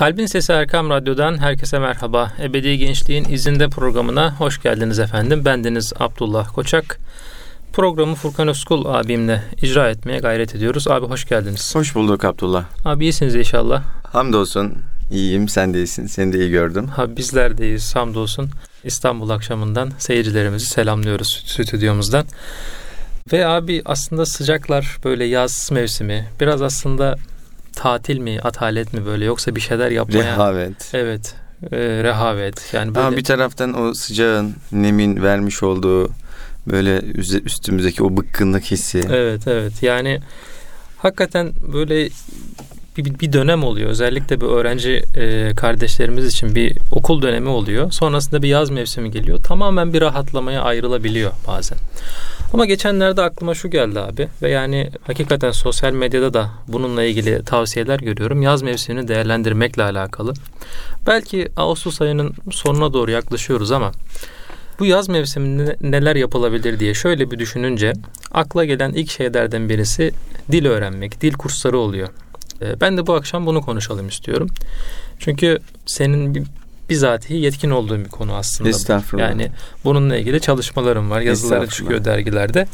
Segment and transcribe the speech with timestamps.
[0.00, 2.32] Kalbin Sesi Erkam Radyo'dan herkese merhaba.
[2.42, 5.44] Ebedi Gençliğin izinde programına hoş geldiniz efendim.
[5.44, 6.98] Bendeniz Abdullah Koçak.
[7.72, 10.88] Programı Furkan Özkul abimle icra etmeye gayret ediyoruz.
[10.88, 11.74] Abi hoş geldiniz.
[11.74, 12.64] Hoş bulduk Abdullah.
[12.84, 13.82] Abi iyisiniz inşallah.
[14.04, 14.74] Hamdolsun
[15.10, 16.06] iyiyim sen de iyisin.
[16.06, 16.88] Seni de iyi gördüm.
[16.88, 18.50] Ha, bizler de iyiyiz hamdolsun.
[18.84, 22.24] İstanbul akşamından seyircilerimizi selamlıyoruz stüdyomuzdan.
[23.32, 27.16] Ve abi aslında sıcaklar böyle yaz mevsimi biraz aslında
[27.80, 30.24] tatil mi, atalet mi böyle yoksa bir şeyler yapmaya...
[30.24, 30.90] Rehavet.
[30.94, 31.34] Evet,
[31.72, 32.74] e, rehavet.
[32.74, 33.06] Yani böyle...
[33.06, 36.10] Ama bir taraftan o sıcağın, nemin vermiş olduğu
[36.66, 37.00] böyle
[37.44, 39.00] üstümüzdeki o bıkkınlık hissi.
[39.10, 39.82] Evet, evet.
[39.82, 40.20] Yani
[40.98, 42.08] hakikaten böyle
[43.04, 43.90] bir, bir dönem oluyor.
[43.90, 47.90] Özellikle bir öğrenci e, kardeşlerimiz için bir okul dönemi oluyor.
[47.90, 49.38] Sonrasında bir yaz mevsimi geliyor.
[49.38, 51.78] Tamamen bir rahatlamaya ayrılabiliyor bazen.
[52.52, 57.98] Ama geçenlerde aklıma şu geldi abi ve yani hakikaten sosyal medyada da bununla ilgili tavsiyeler
[57.98, 58.42] görüyorum.
[58.42, 60.34] Yaz mevsimini değerlendirmekle alakalı.
[61.06, 63.92] Belki Ağustos ayının sonuna doğru yaklaşıyoruz ama
[64.78, 67.92] bu yaz mevsiminde neler yapılabilir diye şöyle bir düşününce
[68.32, 70.12] akla gelen ilk şeylerden birisi
[70.52, 72.08] dil öğrenmek, dil kursları oluyor.
[72.62, 74.48] Ee, ben de bu akşam bunu konuşalım istiyorum.
[75.18, 76.46] Çünkü senin
[76.90, 78.70] bizatihi yetkin olduğum bir konu aslında.
[78.70, 79.28] Estağfurullah.
[79.28, 79.50] Yani
[79.84, 81.20] bununla ilgili çalışmalarım var.
[81.20, 82.66] Yazıları çıkıyor dergilerde.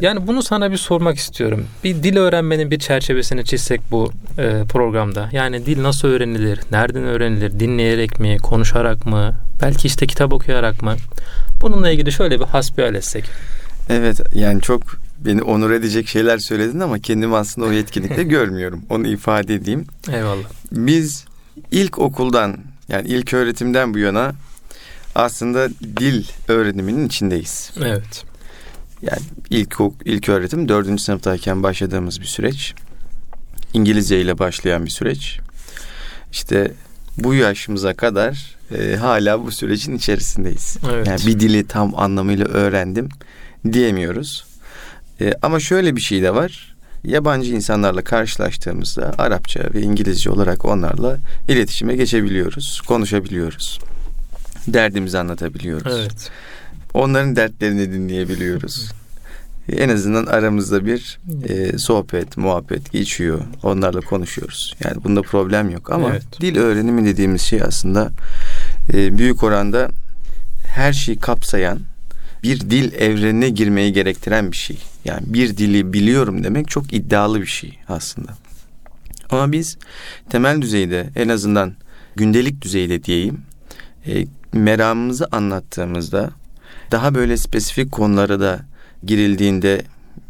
[0.00, 1.66] Yani bunu sana bir sormak istiyorum.
[1.84, 5.28] Bir dil öğrenmenin bir çerçevesini çizsek bu e, programda.
[5.32, 6.60] Yani dil nasıl öğrenilir?
[6.70, 7.60] Nereden öğrenilir?
[7.60, 8.38] Dinleyerek mi?
[8.38, 9.34] Konuşarak mı?
[9.62, 10.96] Belki işte kitap okuyarak mı?
[11.62, 13.24] Bununla ilgili şöyle bir hasbihal etsek.
[13.90, 14.82] Evet yani çok
[15.24, 18.82] beni onur edecek şeyler söyledin ama kendimi aslında o yetkinlikte görmüyorum.
[18.90, 19.86] Onu ifade edeyim.
[20.12, 20.48] Eyvallah.
[20.72, 21.24] Biz
[21.70, 24.32] ilk okuldan yani ilk öğretimden bu yana
[25.14, 27.70] aslında dil öğreniminin içindeyiz.
[27.78, 28.24] Evet.
[29.02, 32.74] Yani ilk ilk öğretim dördüncü sınıftayken başladığımız bir süreç.
[33.74, 35.38] İngilizce ile başlayan bir süreç.
[36.32, 36.72] İşte
[37.16, 40.76] bu yaşımıza kadar e, hala bu sürecin içerisindeyiz.
[40.92, 41.06] Evet.
[41.06, 43.08] Yani bir dili tam anlamıyla öğrendim
[43.72, 44.47] diyemiyoruz.
[45.20, 46.76] E, ama şöyle bir şey de var.
[47.04, 51.18] Yabancı insanlarla karşılaştığımızda Arapça ve İngilizce olarak onlarla
[51.48, 53.78] iletişime geçebiliyoruz, konuşabiliyoruz.
[54.66, 55.92] Derdimizi anlatabiliyoruz.
[55.98, 56.30] Evet.
[56.94, 58.92] Onların dertlerini dinleyebiliyoruz.
[59.72, 61.18] en azından aramızda bir
[61.48, 63.40] e, sohbet, muhabbet geçiyor.
[63.62, 64.76] Onlarla konuşuyoruz.
[64.84, 66.40] Yani bunda problem yok ama evet.
[66.40, 68.10] dil öğrenimi dediğimiz şey aslında
[68.92, 69.88] e, büyük oranda
[70.66, 71.78] her şeyi kapsayan
[72.42, 74.78] bir dil evrenine girmeyi gerektiren bir şey.
[75.04, 78.32] Yani bir dili biliyorum demek çok iddialı bir şey aslında.
[79.30, 79.78] Ama biz
[80.30, 81.74] temel düzeyde en azından
[82.16, 83.42] gündelik düzeyde diyeyim
[84.06, 86.30] e, meramımızı anlattığımızda
[86.90, 88.60] daha böyle spesifik konulara da
[89.04, 89.82] girildiğinde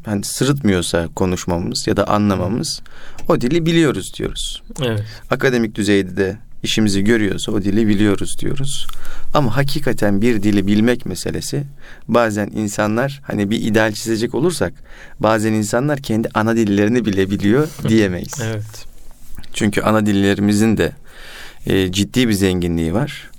[0.04, 2.82] hani sırıtmıyorsa konuşmamız ya da anlamamız
[3.28, 4.62] o dili biliyoruz diyoruz.
[4.82, 5.04] Evet.
[5.30, 8.86] Akademik düzeyde de işimizi görüyorsa o dili biliyoruz diyoruz.
[9.34, 11.64] Ama hakikaten bir dili bilmek meselesi
[12.08, 14.72] bazen insanlar hani bir ideal çizecek olursak
[15.20, 18.40] bazen insanlar kendi ana dillerini bile biliyor diyemeyiz.
[18.42, 18.86] evet.
[19.52, 20.92] Çünkü ana dillerimizin de
[21.66, 23.30] e, ciddi bir zenginliği var.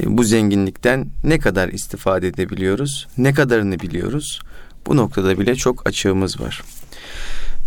[0.00, 4.40] E, bu zenginlikten ne kadar istifade edebiliyoruz, ne kadarını biliyoruz
[4.86, 6.62] bu noktada bile çok açığımız var.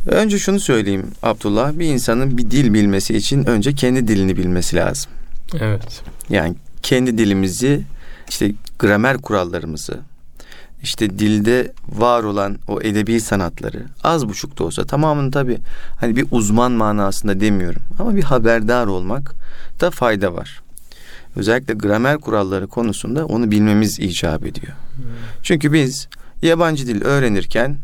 [0.09, 1.79] Önce şunu söyleyeyim Abdullah.
[1.79, 5.11] Bir insanın bir dil bilmesi için önce kendi dilini bilmesi lazım.
[5.59, 6.01] Evet.
[6.29, 7.81] Yani kendi dilimizi
[8.29, 9.99] işte gramer kurallarımızı
[10.83, 15.57] işte dilde var olan o edebi sanatları az buçuk da olsa tamamını tabi
[15.99, 19.35] hani bir uzman manasında demiyorum ama bir haberdar olmak
[19.81, 20.61] da fayda var.
[21.35, 24.73] Özellikle gramer kuralları konusunda onu bilmemiz icap ediyor.
[24.95, 25.05] Hmm.
[25.43, 26.07] Çünkü biz
[26.41, 27.77] yabancı dil öğrenirken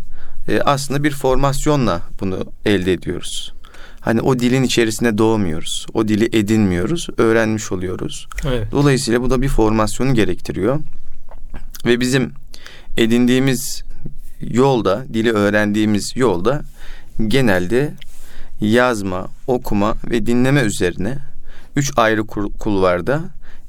[0.48, 3.54] e, aslında bir formasyonla bunu elde ediyoruz.
[4.00, 5.86] Hani o dilin içerisine doğmuyoruz.
[5.94, 8.28] O dili edinmiyoruz, öğrenmiş oluyoruz.
[8.48, 8.72] Evet.
[8.72, 10.80] Dolayısıyla bu da bir formasyonu gerektiriyor.
[11.86, 12.32] Ve bizim
[12.98, 13.84] edindiğimiz
[14.42, 16.62] yolda, dili öğrendiğimiz yolda
[17.28, 17.94] genelde
[18.62, 21.18] yazma, okuma ve dinleme üzerine
[21.76, 22.24] üç ayrı
[22.60, 23.22] kulvarda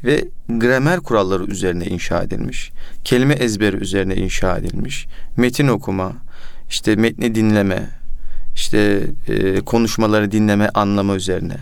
[0.05, 2.71] ve gramer kuralları üzerine inşa edilmiş.
[3.05, 5.07] Kelime ezberi üzerine inşa edilmiş.
[5.37, 6.13] Metin okuma,
[6.71, 7.91] işte metni dinleme,
[8.55, 11.57] işte e, konuşmaları dinleme anlama üzerine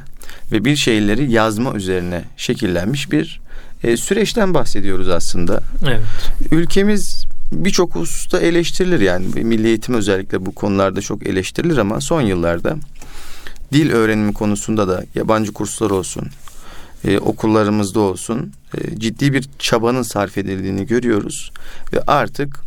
[0.52, 3.40] ve bir şeyleri yazma üzerine şekillenmiş bir
[3.84, 5.60] e, süreçten bahsediyoruz aslında.
[5.86, 6.00] Evet.
[6.50, 12.76] Ülkemiz birçok hususta eleştirilir yani milli eğitim özellikle bu konularda çok eleştirilir ama son yıllarda
[13.72, 16.26] dil öğrenimi konusunda da yabancı kurslar olsun,
[17.04, 21.52] e, okullarımızda olsun e, ciddi bir çabanın sarf edildiğini görüyoruz
[21.92, 22.60] ve artık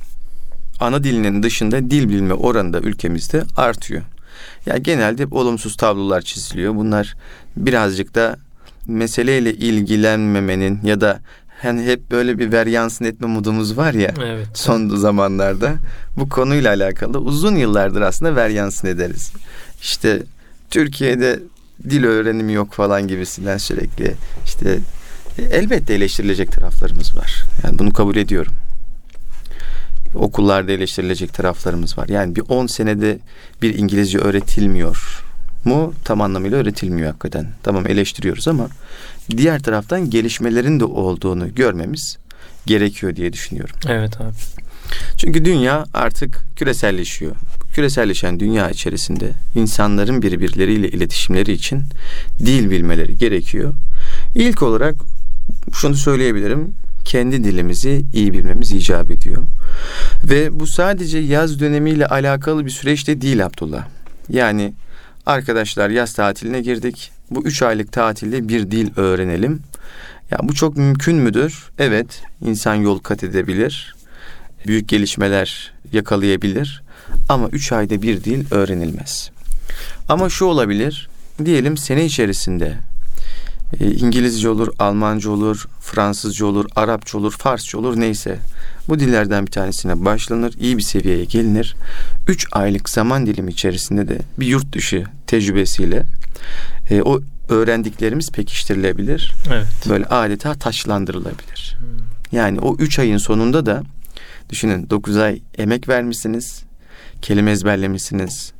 [0.80, 4.02] ana dilinin dışında dil bilme oranı da ülkemizde artıyor.
[4.66, 6.76] Yani genelde olumsuz tablolar çiziliyor.
[6.76, 7.16] Bunlar
[7.58, 8.38] birazcık da
[8.88, 11.20] meseleyle ilgilenmemenin ya da
[11.62, 14.48] hani hep böyle bir veryansın etme modumuz var ya evet.
[14.54, 15.76] son zamanlarda
[16.18, 19.32] bu konuyla alakalı uzun yıllardır aslında veryansın ederiz.
[19.82, 20.24] İşte
[20.70, 21.40] Türkiye'de
[21.90, 24.14] dil öğrenimi yok falan gibisinden sürekli
[24.46, 24.80] işte
[25.52, 27.44] elbette eleştirilecek taraflarımız var.
[27.64, 28.54] Yani bunu kabul ediyorum.
[30.18, 32.08] Okullarda eleştirilecek taraflarımız var.
[32.08, 33.19] Yani bir 10 senede
[33.62, 35.24] bir İngilizce öğretilmiyor
[35.66, 37.48] mu tam anlamıyla öğretilmiyor hakikaten.
[37.64, 38.68] Tamam eleştiriyoruz ama
[39.38, 42.18] diğer taraftan gelişmelerin de olduğunu görmemiz
[42.66, 43.75] gerekiyor diye düşünüyorum.
[43.88, 44.36] Evet abi.
[45.18, 47.36] Çünkü dünya artık küreselleşiyor.
[47.74, 51.84] Küreselleşen dünya içerisinde insanların birbirleriyle iletişimleri için
[52.40, 53.74] dil bilmeleri gerekiyor.
[54.36, 54.96] İlk olarak
[55.74, 56.74] şunu söyleyebilirim.
[57.07, 59.44] Kendi dilimizi iyi bilmemiz icap ediyor.
[60.24, 63.88] Ve bu sadece yaz dönemiyle alakalı bir süreç de değil Abdullah.
[64.30, 64.74] Yani
[65.25, 67.12] arkadaşlar yaz tatiline girdik.
[67.31, 69.62] Bu üç aylık tatilde bir dil öğrenelim.
[70.31, 71.69] Ya bu çok mümkün müdür?
[71.80, 73.95] Evet, insan yol kat edebilir.
[74.68, 76.83] Büyük gelişmeler yakalayabilir.
[77.30, 79.31] Ama üç ayda bir dil öğrenilmez.
[80.09, 81.09] Ama şu olabilir.
[81.45, 82.77] Diyelim sene içerisinde
[83.80, 88.40] İngilizce olur, Almanca olur, Fransızca olur, Arapça olur, Farsça olur neyse.
[88.90, 91.75] Bu dillerden bir tanesine başlanır, iyi bir seviyeye gelinir.
[92.28, 96.04] Üç aylık zaman dilimi içerisinde de bir yurt dışı tecrübesiyle
[96.90, 99.34] e, o öğrendiklerimiz pekiştirilebilir.
[99.52, 99.68] Evet.
[99.90, 101.78] Böyle adeta taşlandırılabilir.
[101.80, 101.88] Hmm.
[102.31, 103.84] Yani o üç ayın sonunda da
[104.50, 106.64] düşünün dokuz ay emek vermişsiniz,
[107.22, 108.52] kelime ezberlemişsiniz,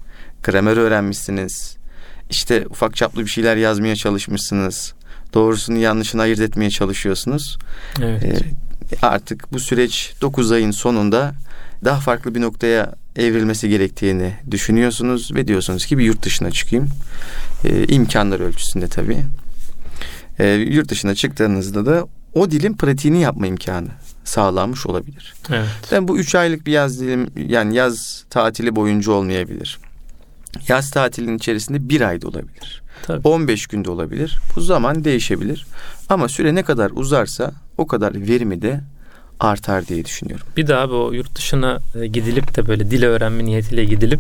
[0.44, 1.78] gramer öğrenmişsiniz,
[2.30, 4.94] işte ufak çaplı bir şeyler yazmaya çalışmışsınız,
[5.34, 7.58] doğrusunu yanlışını ayırt etmeye çalışıyorsunuz.
[8.02, 8.24] Evet.
[8.24, 8.36] Ee,
[9.02, 11.34] artık bu süreç 9 ayın sonunda
[11.86, 16.90] daha farklı bir noktaya evrilmesi gerektiğini düşünüyorsunuz ve diyorsunuz ki bir yurt dışına çıkayım.
[17.66, 19.24] Ee, imkanlar ölçüsünde tabii.
[20.40, 23.88] Ee, yurt dışına çıktığınızda da o dilin pratiğini yapma imkanı
[24.24, 25.34] sağlanmış olabilir.
[25.50, 25.68] Evet.
[25.92, 29.80] Yani bu üç aylık bir yaz dilim yani yaz tatili boyunca olmayabilir.
[30.68, 32.82] Yaz tatilinin içerisinde bir ayda olabilir.
[33.04, 33.28] Tabii.
[33.28, 34.38] 15 günde olabilir.
[34.56, 35.66] Bu zaman değişebilir.
[36.10, 38.82] Ama süre ne kadar uzarsa o kadar verimi de
[39.40, 40.46] artar diye düşünüyorum.
[40.58, 44.20] Bir daha bu yurt dışına e, gidilip de böyle dil öğrenme niyetiyle gidilip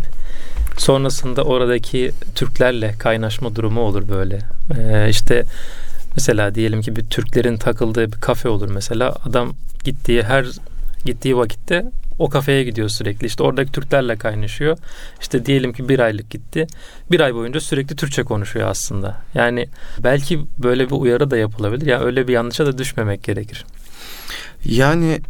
[0.77, 4.39] sonrasında oradaki Türklerle kaynaşma durumu olur böyle.
[4.77, 5.44] Ee, işte
[6.15, 9.15] mesela diyelim ki bir Türklerin takıldığı bir kafe olur mesela.
[9.25, 9.53] Adam
[9.83, 10.45] gittiği her
[11.06, 11.85] gittiği vakitte
[12.19, 13.28] o kafeye gidiyor sürekli.
[13.28, 14.78] İşte oradaki Türklerle kaynaşıyor.
[15.22, 16.68] İşte diyelim ki bir aylık gitti.
[17.12, 19.22] Bir ay boyunca sürekli Türkçe konuşuyor aslında.
[19.34, 19.68] Yani
[20.00, 21.86] belki böyle bir uyarı da yapılabilir.
[21.86, 23.66] Yani öyle bir yanlışa da düşmemek gerekir.
[24.66, 25.22] Yani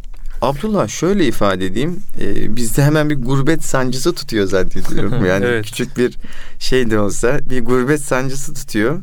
[0.42, 2.00] Abdullah şöyle ifade edeyim.
[2.20, 5.24] E, bizde hemen bir gurbet sancısı tutuyor zannediyorum.
[5.26, 5.64] Yani evet.
[5.64, 6.16] küçük bir
[6.58, 9.00] şey de olsa bir gurbet sancısı tutuyor.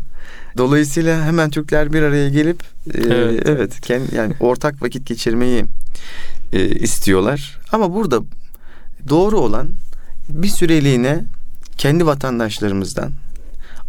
[0.57, 5.65] Dolayısıyla hemen Türkler bir araya gelip e, evet, evet kendi, yani ortak vakit geçirmeyi
[6.53, 7.57] e, istiyorlar.
[7.71, 8.19] Ama burada
[9.09, 9.69] doğru olan
[10.29, 11.23] bir süreliğine
[11.77, 13.11] kendi vatandaşlarımızdan,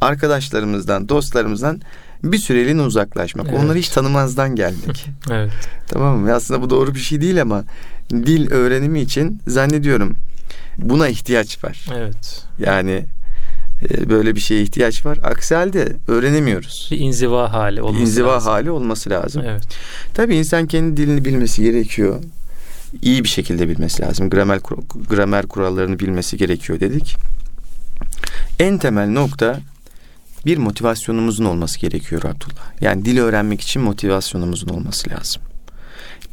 [0.00, 1.80] arkadaşlarımızdan, dostlarımızdan
[2.22, 3.46] bir süreliğine uzaklaşmak.
[3.48, 3.60] Evet.
[3.60, 5.06] Onları hiç tanımazdan geldik.
[5.30, 5.52] evet.
[5.88, 6.34] Tamam mı?
[6.34, 7.64] Aslında bu doğru bir şey değil ama
[8.10, 10.16] dil öğrenimi için zannediyorum
[10.78, 11.86] buna ihtiyaç var.
[11.96, 12.44] Evet.
[12.58, 13.04] Yani
[13.90, 15.18] e, böyle bir şeye ihtiyaç var.
[15.22, 16.88] Aksi halde öğrenemiyoruz.
[16.90, 18.52] Bir inziva hali olması inziva lazım.
[18.52, 19.42] hali olması lazım.
[19.46, 19.62] Evet.
[20.14, 22.22] Tabii insan kendi dilini bilmesi gerekiyor.
[23.02, 24.30] İyi bir şekilde bilmesi lazım.
[24.30, 24.58] Gramer
[25.08, 27.16] gramer kurallarını bilmesi gerekiyor dedik.
[28.58, 29.60] En temel nokta
[30.46, 32.80] bir motivasyonumuzun olması gerekiyor Abdullah.
[32.80, 35.42] Yani dil öğrenmek için motivasyonumuzun olması lazım.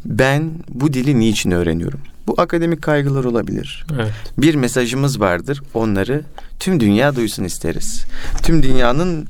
[0.06, 2.00] Ben bu dili niçin öğreniyorum?
[2.28, 3.86] Bu akademik kaygılar olabilir.
[3.96, 4.12] Evet.
[4.38, 5.62] Bir mesajımız vardır.
[5.74, 6.24] Onları
[6.60, 8.06] tüm dünya duysun isteriz.
[8.44, 9.28] Tüm dünyanın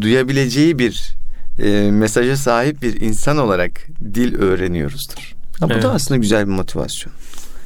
[0.00, 1.16] duyabileceği bir
[1.58, 5.34] e, mesaja sahip bir insan olarak dil öğreniyoruzdur.
[5.60, 5.82] Ha, bu evet.
[5.82, 7.12] da aslında güzel bir motivasyon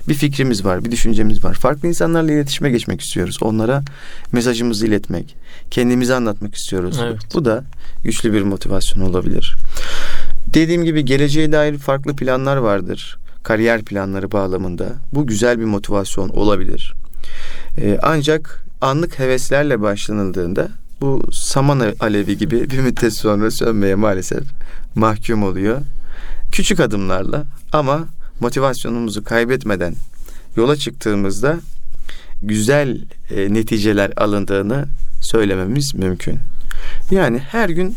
[0.08, 1.54] bir fikrimiz var, bir düşüncemiz var.
[1.54, 3.38] Farklı insanlarla iletişime geçmek istiyoruz.
[3.42, 3.82] Onlara
[4.32, 5.36] mesajımızı iletmek,
[5.70, 7.00] kendimizi anlatmak istiyoruz.
[7.02, 7.18] Evet.
[7.34, 7.64] Bu da
[8.02, 9.54] güçlü bir motivasyon olabilir.
[10.54, 13.18] Dediğim gibi geleceğe dair farklı planlar vardır.
[13.42, 14.86] Kariyer planları bağlamında.
[15.12, 16.94] Bu güzel bir motivasyon olabilir.
[17.78, 20.68] Ee, ancak anlık heveslerle başlanıldığında
[21.00, 24.42] bu saman alevi gibi bir müddet sonra sönmeye maalesef
[24.94, 25.80] mahkum oluyor.
[26.52, 28.06] Küçük adımlarla ama
[28.40, 29.94] motivasyonumuzu kaybetmeden
[30.56, 31.60] yola çıktığımızda
[32.42, 34.86] güzel e, neticeler alındığını
[35.20, 36.38] söylememiz mümkün.
[37.10, 37.96] Yani her gün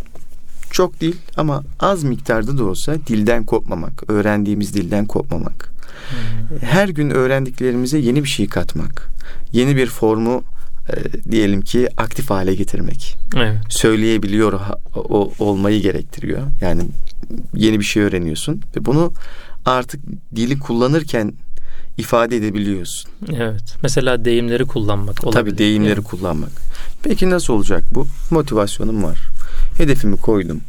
[0.72, 5.72] çok değil ama az miktarda da olsa dilden kopmamak, öğrendiğimiz dilden kopmamak.
[6.10, 6.58] Hmm.
[6.60, 9.10] Her gün öğrendiklerimize yeni bir şey katmak,
[9.51, 10.43] yeni bir formu
[10.89, 13.17] e, diyelim ki aktif hale getirmek.
[13.36, 13.58] Evet.
[13.70, 14.60] Söyleyebiliyor
[14.96, 16.41] o, olmayı gerektiriyor.
[16.62, 16.84] Yani
[17.55, 19.13] yeni bir şey öğreniyorsun ve bunu
[19.65, 20.01] artık
[20.35, 21.33] dili kullanırken
[21.97, 23.11] ifade edebiliyorsun.
[23.33, 23.75] Evet.
[23.83, 25.41] Mesela deyimleri kullanmak olabilir.
[25.41, 26.03] Tabii deyimleri yani.
[26.03, 26.51] kullanmak.
[27.03, 28.07] Peki nasıl olacak bu?
[28.31, 29.19] Motivasyonum var.
[29.77, 30.61] Hedefimi koydum.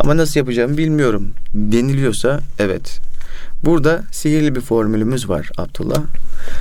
[0.00, 1.30] Ama nasıl yapacağımı bilmiyorum.
[1.54, 3.00] Deniliyorsa evet.
[3.64, 6.02] Burada sihirli bir formülümüz var Abdullah.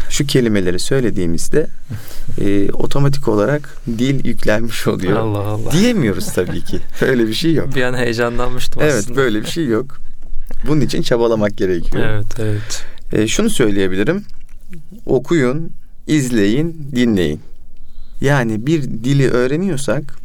[0.09, 1.67] Şu kelimeleri söylediğimizde
[2.41, 5.17] e, otomatik olarak dil yüklenmiş oluyor.
[5.17, 5.71] Allah Allah.
[5.71, 6.79] Diyemiyoruz tabii ki.
[7.01, 7.75] Öyle bir şey yok.
[7.75, 9.13] Bir an heyecanlanmıştım evet, aslında.
[9.13, 9.97] Evet böyle bir şey yok.
[10.67, 12.05] Bunun için çabalamak gerekiyor.
[12.05, 12.85] Evet evet.
[13.13, 14.23] E, şunu söyleyebilirim.
[15.05, 15.71] Okuyun,
[16.07, 17.41] izleyin, dinleyin.
[18.21, 20.15] Yani bir dili öğreniyorsak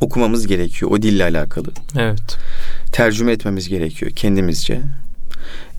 [0.00, 1.68] okumamız gerekiyor o dille alakalı.
[1.98, 2.36] Evet.
[2.92, 4.80] Tercüme etmemiz gerekiyor kendimizce.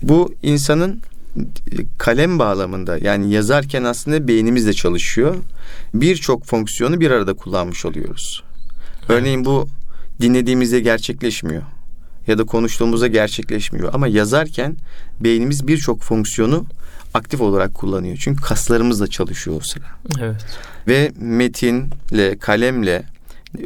[0.02, 1.00] Bu insanın
[1.98, 5.36] kalem bağlamında yani yazarken aslında beynimiz de çalışıyor.
[5.94, 8.42] Birçok fonksiyonu bir arada kullanmış oluyoruz.
[9.08, 9.68] Örneğin bu
[10.20, 11.62] dinlediğimizde gerçekleşmiyor
[12.26, 14.76] ya da konuştuğumuzda gerçekleşmiyor ama yazarken
[15.20, 16.66] beynimiz birçok fonksiyonu
[17.14, 18.16] aktif olarak kullanıyor.
[18.20, 19.84] Çünkü kaslarımız da çalışıyor o sıra.
[20.20, 20.46] Evet.
[20.88, 23.02] Ve metinle, kalemle,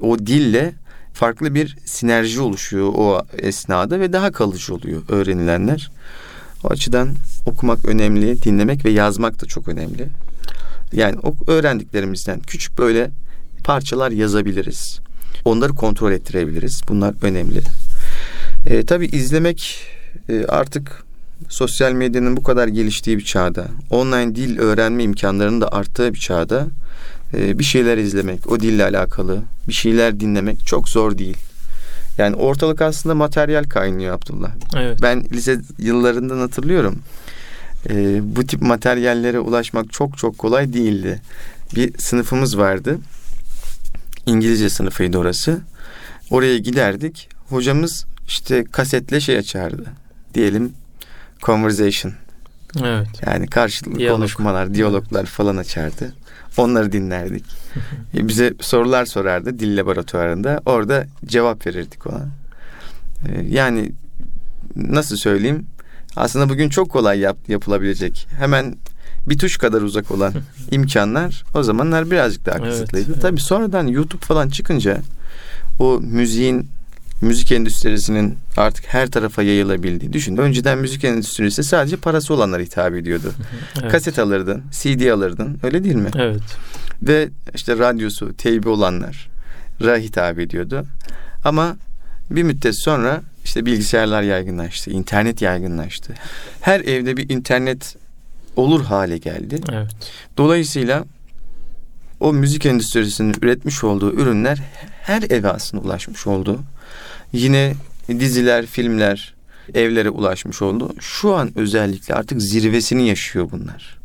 [0.01, 0.73] o dille
[1.13, 5.91] farklı bir sinerji oluşuyor o esnada ve daha kalıcı oluyor öğrenilenler.
[6.65, 7.15] O açıdan
[7.47, 10.09] okumak önemli, dinlemek ve yazmak da çok önemli.
[10.93, 13.11] Yani öğrendiklerimizden küçük böyle
[13.65, 15.01] parçalar yazabiliriz.
[15.45, 16.83] Onları kontrol ettirebiliriz.
[16.89, 17.61] Bunlar önemli.
[18.67, 19.87] E, tabii izlemek
[20.29, 21.05] e, artık
[21.49, 26.67] sosyal medyanın bu kadar geliştiği bir çağda, online dil öğrenme imkanlarının da arttığı bir çağda
[27.35, 31.37] e, bir şeyler izlemek, o dille alakalı bir şeyler dinlemek çok zor değil.
[32.19, 34.51] Yani ortalık aslında materyal kaynıyor Abdullah.
[34.77, 34.99] Evet.
[35.03, 36.99] Ben lise yıllarından hatırlıyorum.
[37.91, 41.23] E, bu tip materyallere ulaşmak çok çok kolay değildi.
[41.77, 42.99] Bir sınıfımız vardı.
[44.27, 45.61] İngilizce sınıfıydı orası.
[46.31, 47.29] Oraya giderdik.
[47.49, 49.85] Hocamız işte kasetle şey açardı.
[50.35, 50.73] Diyelim
[51.43, 52.13] conversation.
[52.83, 53.09] Evet.
[53.27, 54.19] Yani karşılıklı Diyalog.
[54.19, 56.15] konuşmalar, diyaloglar falan açardı.
[56.57, 57.45] Onları dinlerdik.
[58.15, 60.61] E, bize sorular sorardı dil laboratuvarında.
[60.67, 62.27] Orada cevap verirdik ona.
[63.29, 63.93] E, yani
[64.77, 65.67] nasıl söyleyeyim?
[66.17, 68.27] Aslında bugün çok kolay yap, yapılabilecek.
[68.39, 68.77] Hemen
[69.29, 70.35] bir tuş kadar uzak olan
[70.71, 73.11] imkanlar o zamanlar birazcık daha kısıtlıydı.
[73.13, 74.99] Evet, Tabii sonradan YouTube falan çıkınca
[75.79, 76.69] o müziğin
[77.21, 80.37] müzik endüstrisinin artık her tarafa yayılabildiği düşün.
[80.37, 83.33] Önceden müzik endüstrisi sadece parası olanlara hitap ediyordu.
[83.81, 83.93] evet.
[83.93, 85.59] Kaset alırdın, CD alırdın.
[85.63, 86.11] Öyle değil mi?
[86.17, 86.43] Evet.
[87.03, 89.29] Ve işte radyosu, teybi olanlar
[89.81, 90.85] hitap ediyordu.
[91.45, 91.77] Ama
[92.31, 96.15] bir müddet sonra işte bilgisayarlar yaygınlaştı, internet yaygınlaştı.
[96.61, 97.97] Her evde bir internet
[98.57, 99.61] olur hale geldi.
[99.73, 99.91] Evet.
[100.37, 101.05] Dolayısıyla
[102.21, 104.63] o müzik endüstrisinin üretmiş olduğu ürünler
[105.03, 106.61] her eve aslında ulaşmış oldu.
[107.33, 107.75] Yine
[108.09, 109.35] diziler, filmler
[109.75, 110.95] evlere ulaşmış oldu.
[111.01, 113.99] Şu an özellikle artık zirvesini yaşıyor bunlar.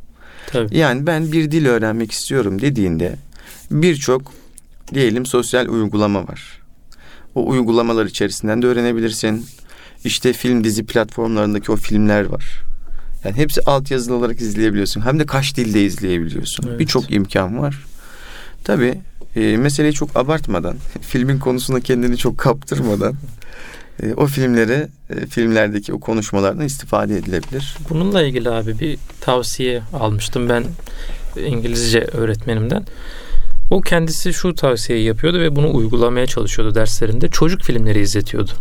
[0.47, 0.77] Tabii.
[0.77, 3.15] Yani ben bir dil öğrenmek istiyorum dediğinde
[3.71, 4.33] birçok
[4.93, 6.58] diyelim sosyal uygulama var.
[7.39, 9.45] O uygulamalar içerisinden de öğrenebilirsin.
[10.03, 12.63] İşte film dizi platformlarındaki o filmler var.
[13.23, 15.01] Yani hepsi altyazılı olarak izleyebiliyorsun.
[15.01, 16.65] Hem de kaç dilde izleyebiliyorsun.
[16.69, 16.79] Evet.
[16.79, 17.85] Birçok imkan var.
[18.63, 18.99] Tabii
[19.35, 23.15] e, meseleyi çok abartmadan, filmin konusuna kendini çok kaptırmadan
[24.03, 27.77] e, o filmleri, e, filmlerdeki o konuşmalardan istifade edilebilir.
[27.89, 30.63] Bununla ilgili abi bir tavsiye almıştım ben
[31.45, 32.85] İngilizce öğretmenimden.
[33.69, 37.27] O kendisi şu tavsiyeyi yapıyordu ve bunu uygulamaya çalışıyordu derslerinde.
[37.27, 38.51] Çocuk filmleri izletiyordu.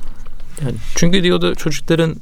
[0.62, 2.17] Yani çünkü diyordu çocukların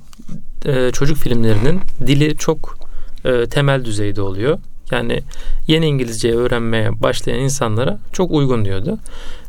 [0.64, 2.78] e, çocuk filmlerinin dili çok
[3.24, 4.58] e, temel düzeyde oluyor
[4.90, 5.22] yani
[5.66, 8.98] yeni İngilizce öğrenmeye başlayan insanlara çok uygun diyordu.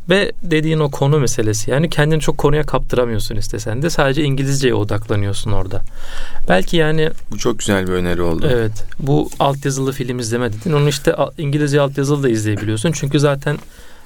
[0.08, 5.52] Ve dediğin o konu meselesi yani kendini çok konuya kaptıramıyorsun istesen de sadece İngilizceye odaklanıyorsun
[5.52, 5.82] orada.
[6.48, 8.48] Belki yani bu çok güzel bir öneri oldu.
[8.52, 8.84] Evet.
[8.98, 10.72] Bu altyazılı film izleme dedin.
[10.72, 12.92] Onu işte İngilizce altyazılı da izleyebiliyorsun.
[12.92, 13.58] Çünkü zaten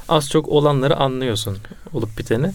[0.09, 1.59] az çok olanları anlıyorsun
[1.93, 2.53] olup biteni.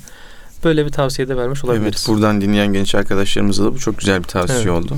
[0.63, 1.85] Böyle bir tavsiye de vermiş olabiliriz.
[1.85, 4.71] Evet buradan dinleyen genç arkadaşlarımıza da bu çok güzel bir tavsiye evet.
[4.71, 4.97] oldu.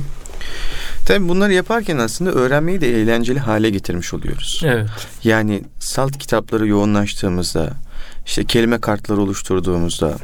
[1.09, 4.61] Tabii bunları yaparken aslında öğrenmeyi de eğlenceli hale getirmiş oluyoruz.
[4.65, 4.89] Evet.
[5.23, 7.73] Yani salt kitapları yoğunlaştığımızda,
[8.25, 10.17] işte kelime kartları oluşturduğumuzda,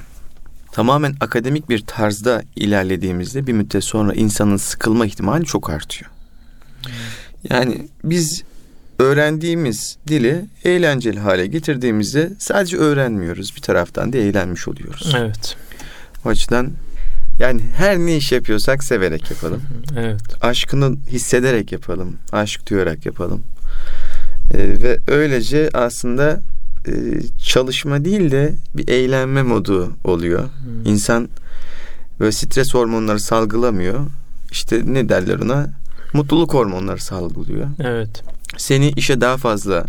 [0.72, 6.12] tamamen akademik bir tarzda ilerlediğimizde bir müddet sonra insanın sıkılma ihtimali çok artıyor.
[7.50, 8.44] Yani biz
[9.00, 15.16] öğrendiğimiz dili eğlenceli hale getirdiğimizde sadece öğrenmiyoruz bir taraftan da eğlenmiş oluyoruz.
[15.18, 15.58] Evet.
[16.26, 16.72] O açıdan
[17.40, 19.62] yani her ne iş yapıyorsak severek yapalım.
[19.98, 20.22] Evet.
[20.42, 22.18] Aşkını hissederek yapalım.
[22.32, 23.44] Aşk duyarak yapalım.
[24.54, 26.42] E, ve öylece aslında
[26.88, 26.92] e,
[27.46, 30.44] çalışma değil de bir eğlenme modu oluyor.
[30.44, 30.86] Hmm.
[30.86, 31.30] İnsan
[32.20, 34.00] böyle stres hormonları salgılamıyor.
[34.52, 35.70] İşte ne derler ona?
[36.14, 37.68] Mutluluk hormonları salgılıyor.
[37.80, 38.24] Evet.
[38.58, 39.86] Seni işe daha fazla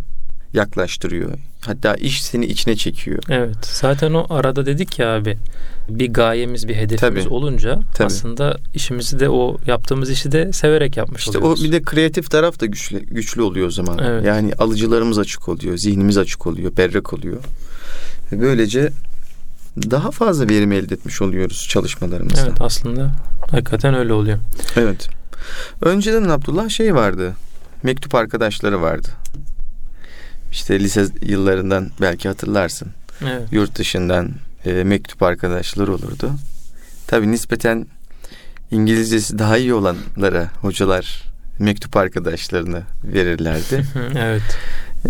[0.52, 1.30] yaklaştırıyor.
[1.66, 3.23] Hatta iş seni içine çekiyor.
[3.28, 3.66] Evet.
[3.66, 5.38] Zaten o arada dedik ya abi
[5.88, 8.06] bir gayemiz, bir hedefimiz tabii, olunca tabii.
[8.06, 11.61] aslında işimizi de o yaptığımız işi de severek yapmış işte oluyoruz.
[11.61, 13.99] o bir de kreatif taraf da güçlü, güçlü oluyor o zaman.
[13.99, 14.25] Evet.
[14.25, 17.38] Yani alıcılarımız açık oluyor, zihnimiz açık oluyor, berrak oluyor.
[18.32, 18.90] Böylece
[19.90, 22.40] daha fazla verim elde etmiş oluyoruz çalışmalarımızda.
[22.40, 23.11] Evet aslında
[23.50, 24.38] hakikaten öyle oluyor.
[24.76, 25.08] Evet.
[25.82, 27.35] Önceden Abdullah şey vardı.
[27.82, 29.08] Mektup arkadaşları vardı.
[30.52, 32.88] İşte lise yıllarından belki hatırlarsın.
[33.22, 33.42] Evet.
[33.52, 34.30] Yurt dışından
[34.64, 36.30] e, mektup arkadaşları olurdu.
[37.06, 37.86] Tabii nispeten
[38.70, 41.22] İngilizcesi daha iyi olanlara hocalar
[41.58, 43.84] mektup arkadaşlarını verirlerdi.
[44.16, 44.42] evet.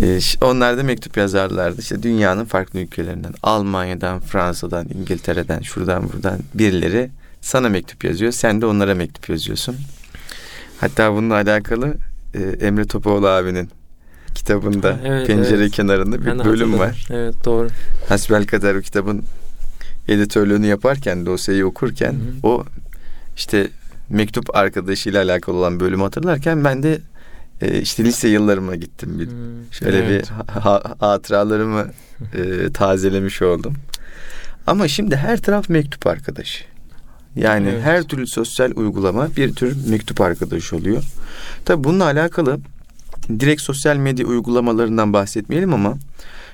[0.01, 1.81] Ee, onlar da mektup yazarlardı.
[1.81, 7.09] İşte dünyanın farklı ülkelerinden, Almanya'dan, Fransa'dan, İngiltere'den, şuradan buradan birileri
[7.41, 8.31] sana mektup yazıyor.
[8.31, 9.75] Sen de onlara mektup yazıyorsun.
[10.79, 11.93] Hatta bununla alakalı
[12.33, 13.69] e, Emre Topoğlu abinin
[14.37, 15.71] kitabında evet, pencere evet.
[15.71, 16.79] kenarında bir ben bölüm hatırladım.
[16.79, 17.07] var.
[17.09, 17.67] Evet doğru.
[18.09, 19.23] Hasbel kadar o kitabın
[20.07, 22.47] editörlüğünü yaparken dosyayı okurken Hı-hı.
[22.47, 22.65] o
[23.35, 23.67] işte
[24.09, 26.99] mektup arkadaşıyla alakalı olan bölümü hatırlarken ben de
[27.61, 30.23] e, işte lise yıllarıma gittim bir hmm, şöyle evet.
[30.23, 31.87] bir ha, hatıralarımı
[32.33, 33.73] e, tazelemiş oldum.
[34.67, 36.63] Ama şimdi her taraf mektup arkadaşı.
[37.35, 37.83] Yani evet.
[37.83, 41.03] her türlü sosyal uygulama bir tür mektup arkadaşı oluyor.
[41.65, 42.59] Tabi bununla alakalı
[43.39, 45.97] direkt sosyal medya uygulamalarından bahsetmeyelim ama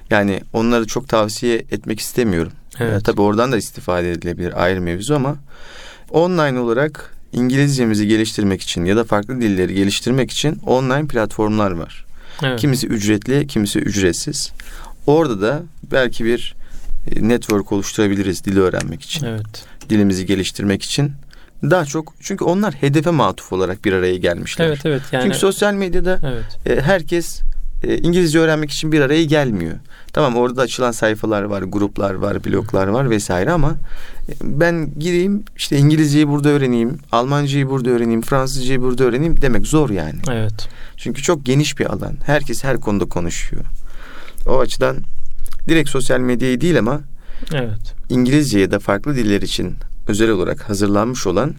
[0.09, 2.51] yani onları çok tavsiye etmek istemiyorum.
[2.79, 2.91] Evet.
[2.91, 5.35] Yani tabii oradan da istifade edilebilir ayrı mevzu ama
[6.11, 12.05] online olarak İngilizcemizi geliştirmek için ya da farklı dilleri geliştirmek için online platformlar var.
[12.43, 12.59] Evet.
[12.59, 14.51] Kimisi ücretli, kimisi ücretsiz.
[15.07, 16.55] Orada da belki bir
[17.11, 19.25] e, network oluşturabiliriz dili öğrenmek için.
[19.25, 19.65] Evet.
[19.89, 21.11] Dilimizi geliştirmek için.
[21.63, 24.65] Daha çok çünkü onlar hedefe matuf olarak bir araya gelmişler.
[24.65, 25.23] Evet evet yani.
[25.23, 26.77] Çünkü sosyal medyada evet.
[26.77, 27.41] E, herkes
[27.83, 29.75] e, İngilizce öğrenmek için bir araya gelmiyor.
[30.13, 33.75] Tamam orada açılan sayfalar var, gruplar var, bloklar var vesaire ama
[34.29, 39.89] e, ben gireyim işte İngilizceyi burada öğreneyim, Almancayı burada öğreneyim, Fransızcayı burada öğreneyim demek zor
[39.89, 40.19] yani.
[40.31, 40.69] Evet.
[40.97, 42.13] Çünkü çok geniş bir alan.
[42.25, 43.65] Herkes her konuda konuşuyor.
[44.47, 44.97] O açıdan
[45.67, 47.01] direkt sosyal medyayı değil ama
[47.53, 47.93] evet.
[48.09, 49.75] İngilizce ya da farklı diller için
[50.07, 51.53] özel olarak hazırlanmış olan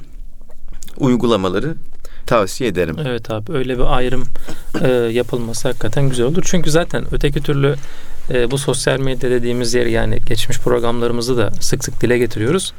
[0.99, 1.75] uygulamaları
[2.27, 2.97] tavsiye ederim.
[3.07, 4.25] Evet abi öyle bir ayrım
[4.81, 6.43] e, yapılması hakikaten güzel olur.
[6.47, 7.75] Çünkü zaten öteki türlü
[8.31, 12.73] e, bu sosyal medya dediğimiz yer yani geçmiş programlarımızı da sık sık dile getiriyoruz.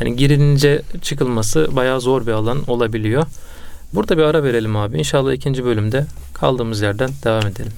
[0.00, 3.24] Yani girince çıkılması bayağı zor bir alan olabiliyor.
[3.92, 4.98] Burada bir ara verelim abi.
[4.98, 7.72] İnşallah ikinci bölümde kaldığımız yerden devam edelim.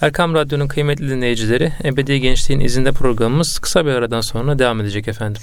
[0.00, 5.42] Erkam Radyo'nun kıymetli dinleyicileri Ebedi Gençliğin izinde programımız kısa bir aradan sonra devam edecek efendim.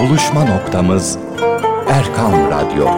[0.00, 1.18] Buluşma noktamız
[1.88, 2.88] Erkam Radyo.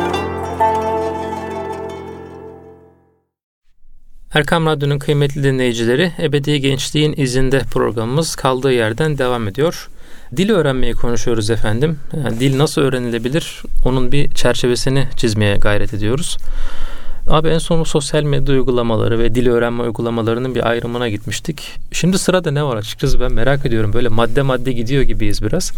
[4.34, 9.88] Erkam Radyo'nun kıymetli dinleyicileri Ebedi Gençliğin izinde programımız kaldığı yerden devam ediyor.
[10.36, 11.98] Dil öğrenmeyi konuşuyoruz efendim.
[12.24, 13.62] Yani dil nasıl öğrenilebilir?
[13.84, 16.36] Onun bir çerçevesini çizmeye gayret ediyoruz.
[17.28, 21.78] Abi en son sosyal medya uygulamaları ve dil öğrenme uygulamalarının bir ayrımına gitmiştik.
[21.92, 23.92] Şimdi sırada ne var açıkçası ben merak ediyorum.
[23.92, 25.72] Böyle madde madde gidiyor gibiyiz biraz.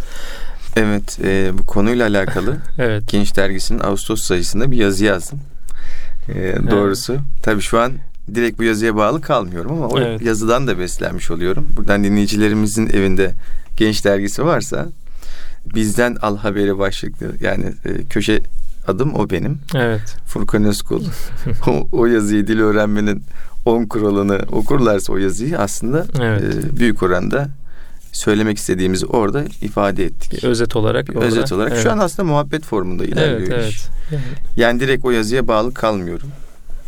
[0.76, 3.02] Evet e, bu konuyla alakalı evet.
[3.08, 5.40] Genç Dergisi'nin Ağustos sayısında bir yazı yazdım.
[6.28, 7.22] E, doğrusu evet.
[7.42, 7.92] tabii şu an
[8.34, 10.22] direkt bu yazıya bağlı kalmıyorum ama o evet.
[10.22, 11.66] yazıdan da beslenmiş oluyorum.
[11.76, 13.32] Buradan dinleyicilerimizin evinde
[13.76, 14.86] Genç Dergisi varsa
[15.74, 18.40] bizden al haberi başlıklı yani e, köşe
[18.86, 19.58] adım o benim.
[19.74, 20.16] Evet.
[20.26, 21.04] Furkan Özkul.
[21.66, 23.22] o, o yazıyı dil öğrenmenin
[23.64, 26.42] 10 kuralını okurlarsa o yazıyı aslında evet.
[26.42, 27.48] e, büyük oranda
[28.14, 30.44] söylemek istediğimizi orada ifade ettik.
[30.44, 31.10] Özet olarak.
[31.10, 31.72] Orada, Özet olarak.
[31.72, 31.82] Evet.
[31.82, 33.84] Şu an aslında muhabbet formunda ilerliyor evet, iş.
[34.10, 34.20] Evet.
[34.56, 36.28] Yani direkt o yazıya bağlı kalmıyorum.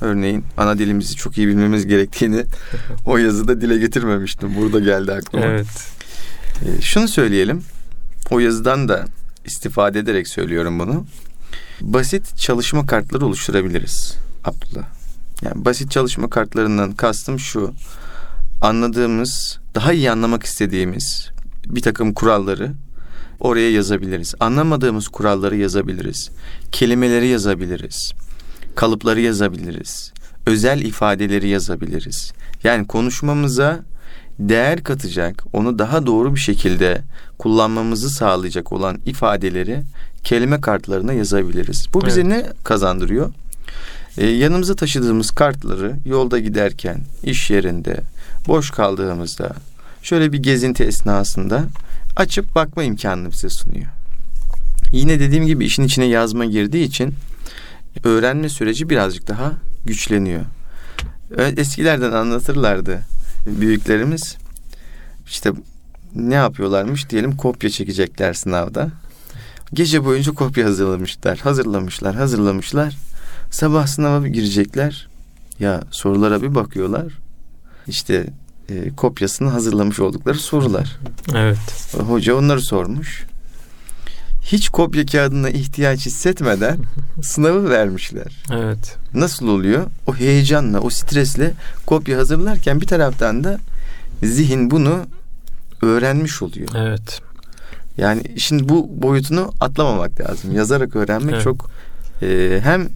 [0.01, 2.45] Örneğin ana dilimizi çok iyi bilmemiz gerektiğini
[3.07, 4.57] o yazıda dile getirmemiştim.
[4.57, 5.45] Burada geldi aklıma.
[5.45, 5.67] Evet.
[6.63, 7.63] Ee, şunu söyleyelim.
[8.31, 9.05] O yazıdan da
[9.45, 11.07] istifade ederek söylüyorum bunu.
[11.81, 14.85] Basit çalışma kartları oluşturabiliriz Abdullah.
[15.43, 17.73] Yani basit çalışma kartlarından kastım şu
[18.61, 21.31] anladığımız, daha iyi anlamak istediğimiz
[21.67, 22.73] bir takım kuralları
[23.41, 24.35] oraya yazabiliriz.
[24.41, 26.31] Anlamadığımız kuralları yazabiliriz.
[26.73, 28.13] Kelimeleri yazabiliriz.
[28.75, 30.13] Kalıpları yazabiliriz.
[30.47, 32.33] Özel ifadeleri yazabiliriz.
[32.65, 33.81] Yani konuşmamıza
[34.39, 37.03] değer katacak, onu daha doğru bir şekilde
[37.39, 39.83] kullanmamızı sağlayacak olan ifadeleri
[40.25, 41.87] kelime kartlarına yazabiliriz.
[41.95, 42.31] Bu bize evet.
[42.31, 43.33] ne kazandırıyor?
[44.19, 47.97] E, yanımıza taşıdığımız kartları yolda giderken, iş yerinde,
[48.49, 49.53] boş kaldığımızda,
[50.03, 51.65] şöyle bir gezinti esnasında
[52.17, 53.87] açıp bakma imkanını bize sunuyor.
[54.93, 57.15] Yine dediğim gibi işin içine yazma girdiği için
[58.05, 59.53] öğrenme süreci birazcık daha
[59.85, 60.43] güçleniyor.
[61.57, 63.01] Eskilerden anlatırlardı
[63.47, 64.37] büyüklerimiz.
[65.27, 65.53] İşte
[66.15, 68.91] ne yapıyorlarmış diyelim kopya çekecekler sınavda.
[69.73, 72.97] Gece boyunca kopya hazırlamışlar, hazırlamışlar, hazırlamışlar.
[73.51, 75.09] Sabah sınava girecekler.
[75.61, 77.26] Ya sorulara bir bakıyorlar.
[77.89, 78.27] İşte
[78.69, 80.99] e, kopyasını hazırlamış oldukları sorular.
[81.35, 81.59] Evet.
[82.09, 83.25] Hoca onları sormuş.
[84.43, 86.79] Hiç kopya kağıdına ihtiyaç hissetmeden
[87.23, 88.45] sınavı vermişler.
[88.53, 88.97] Evet.
[89.15, 89.87] Nasıl oluyor?
[90.07, 91.53] O heyecanla, o stresle
[91.87, 93.59] kopya hazırlarken bir taraftan da
[94.23, 95.07] zihin bunu
[95.83, 96.69] öğrenmiş oluyor.
[96.77, 97.21] Evet.
[97.99, 100.57] Yani şimdi bu boyutunu atlamamak lazım.
[100.57, 101.45] Yazarak öğrenmek evet.
[101.45, 101.71] çok
[102.23, 102.89] e, hem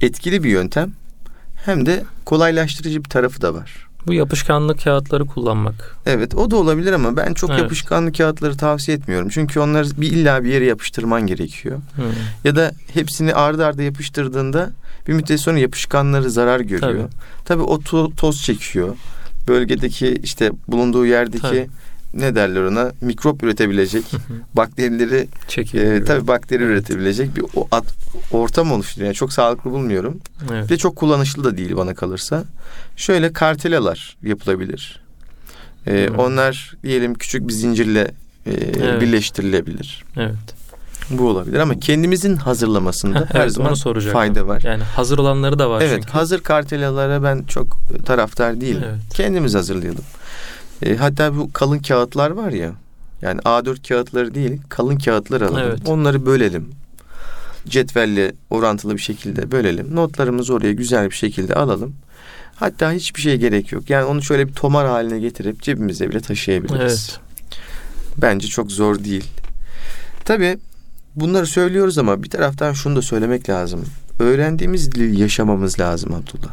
[0.00, 0.92] etkili bir yöntem
[1.64, 3.89] hem de kolaylaştırıcı bir tarafı da var.
[4.06, 5.96] Bu yapışkanlı kağıtları kullanmak.
[6.06, 7.60] Evet o da olabilir ama ben çok evet.
[7.60, 9.28] yapışkanlı kağıtları tavsiye etmiyorum.
[9.28, 11.78] Çünkü onları bir illa bir yere yapıştırman gerekiyor.
[11.96, 12.04] Hmm.
[12.44, 14.70] Ya da hepsini ardı ardı yapıştırdığında
[15.08, 17.08] bir müddet sonra yapışkanları zarar görüyor.
[17.08, 18.96] Tabii, Tabii o to- toz çekiyor.
[19.48, 21.68] Bölgedeki işte bulunduğu yerdeki Tabii
[22.14, 24.04] ne derler ona mikrop üretebilecek
[24.54, 25.28] bakterileri
[25.74, 26.72] e, tabii bakteri evet.
[26.72, 27.84] üretebilecek bir o, at,
[28.30, 29.06] ortam oluşturuyor.
[29.06, 30.20] Yani çok sağlıklı bulmuyorum.
[30.52, 30.70] Evet.
[30.70, 32.44] Ve çok kullanışlı da değil bana kalırsa.
[32.96, 35.00] Şöyle kartelalar yapılabilir.
[35.86, 36.18] E, hmm.
[36.18, 38.10] Onlar diyelim küçük bir zincirle
[38.46, 39.00] e, evet.
[39.00, 40.04] birleştirilebilir.
[40.16, 40.60] Evet.
[41.10, 43.74] Bu olabilir ama kendimizin hazırlamasında her evet, zaman
[44.12, 44.62] fayda var.
[44.64, 46.12] Yani hazır olanları da var evet, çünkü.
[46.12, 48.82] hazır kartelalara ben çok taraftar değilim.
[48.86, 49.14] Evet.
[49.14, 50.04] Kendimiz hazırlayalım.
[50.82, 52.72] E, hatta bu kalın kağıtlar var ya.
[53.22, 55.62] Yani A4 kağıtları değil, kalın kağıtlar alalım.
[55.64, 55.78] Evet.
[55.86, 56.70] Onları bölelim.
[57.68, 59.96] Cetvelle orantılı bir şekilde bölelim.
[59.96, 61.94] Notlarımızı oraya güzel bir şekilde alalım.
[62.56, 63.90] Hatta hiçbir şey gerek yok.
[63.90, 67.10] Yani onu şöyle bir tomar haline getirip cebimize bile taşıyabiliriz.
[67.10, 67.20] Evet.
[68.16, 69.24] Bence çok zor değil.
[70.24, 70.58] Tabii
[71.16, 73.84] bunları söylüyoruz ama bir taraftan şunu da söylemek lazım.
[74.18, 76.52] Öğrendiğimiz dili yaşamamız lazım Abdullah.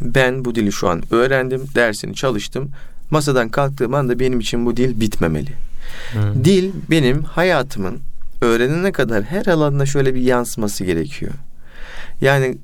[0.00, 2.70] Ben bu dili şu an öğrendim, dersini çalıştım.
[3.12, 5.52] Masadan kalktığım anda benim için bu dil bitmemeli.
[6.12, 6.44] Hmm.
[6.44, 8.00] Dil benim hayatımın
[8.40, 11.32] öğrenene kadar her alanına şöyle bir yansıması gerekiyor.
[12.20, 12.58] Yani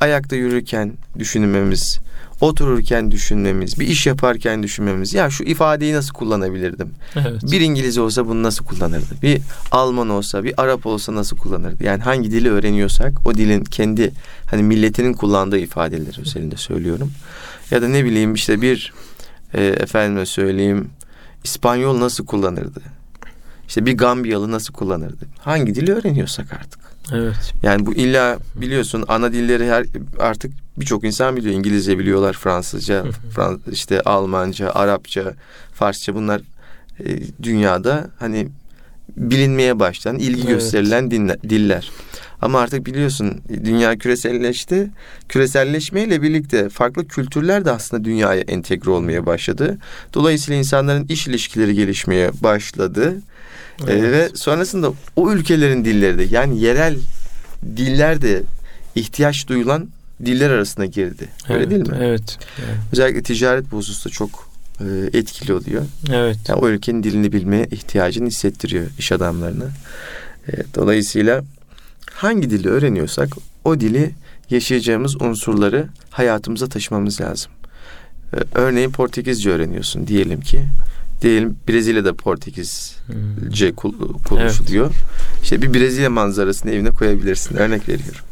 [0.00, 1.98] ayakta yürürken düşünmemiz,
[2.40, 5.14] otururken düşünmemiz, bir iş yaparken düşünmemiz.
[5.14, 6.90] Ya şu ifadeyi nasıl kullanabilirdim?
[7.16, 7.42] Evet.
[7.52, 9.14] Bir İngiliz olsa bunu nasıl kullanırdı?
[9.22, 11.84] Bir Alman olsa, bir Arap olsa nasıl kullanırdı?
[11.84, 14.12] Yani hangi dili öğreniyorsak o dilin kendi
[14.46, 17.12] hani milletinin kullandığı ifadeler özelinde söylüyorum.
[17.70, 18.92] Ya da ne bileyim işte bir
[19.54, 20.90] e, efendime söyleyeyim
[21.44, 22.80] İspanyol nasıl kullanırdı?
[23.68, 25.26] İşte bir Gambiyalı nasıl kullanırdı?
[25.38, 26.80] Hangi dili öğreniyorsak artık.
[27.12, 27.54] Evet.
[27.62, 29.86] Yani bu illa biliyorsun ana dilleri her
[30.18, 31.54] artık birçok insan biliyor.
[31.54, 35.34] İngilizce biliyorlar, Fransızca, Frans işte Almanca, Arapça,
[35.74, 36.40] Farsça bunlar
[37.04, 38.48] e, dünyada hani
[39.16, 40.48] bilinmeye başlayan, ilgi evet.
[40.48, 41.90] gösterilen dinler, diller.
[42.42, 44.90] Ama artık biliyorsun dünya küreselleşti.
[45.28, 49.78] Küreselleşmeyle birlikte farklı kültürler de aslında dünyaya entegre olmaya başladı.
[50.14, 53.14] Dolayısıyla insanların iş ilişkileri gelişmeye başladı.
[53.80, 54.04] Ee, evet.
[54.04, 56.96] Ee, ve sonrasında o ülkelerin dilleri de yani yerel
[57.76, 58.42] diller de
[58.94, 59.88] ihtiyaç duyulan
[60.24, 61.28] diller arasına girdi.
[61.48, 61.96] Öyle evet, değil mi?
[62.00, 62.38] Evet.
[62.58, 62.78] evet.
[62.92, 64.50] Özellikle ticaret bu hususta çok
[65.12, 65.82] etkili oluyor.
[66.12, 66.36] Evet.
[66.48, 69.66] Yani o ülkenin dilini bilmeye ihtiyacını hissettiriyor iş adamlarına.
[70.48, 71.44] E, dolayısıyla
[72.10, 73.28] hangi dili öğreniyorsak
[73.64, 74.10] o dili
[74.50, 77.52] yaşayacağımız unsurları hayatımıza taşımamız lazım.
[78.34, 80.62] Ee, örneğin Portekizce öğreniyorsun diyelim ki.
[81.22, 83.76] Diyelim Brezilya'da Portekizce hmm.
[84.28, 84.86] konuşuluyor.
[84.86, 85.42] Evet.
[85.42, 87.56] İşte bir Brezilya manzarasını evine koyabilirsin.
[87.56, 88.24] Örnek veriyorum.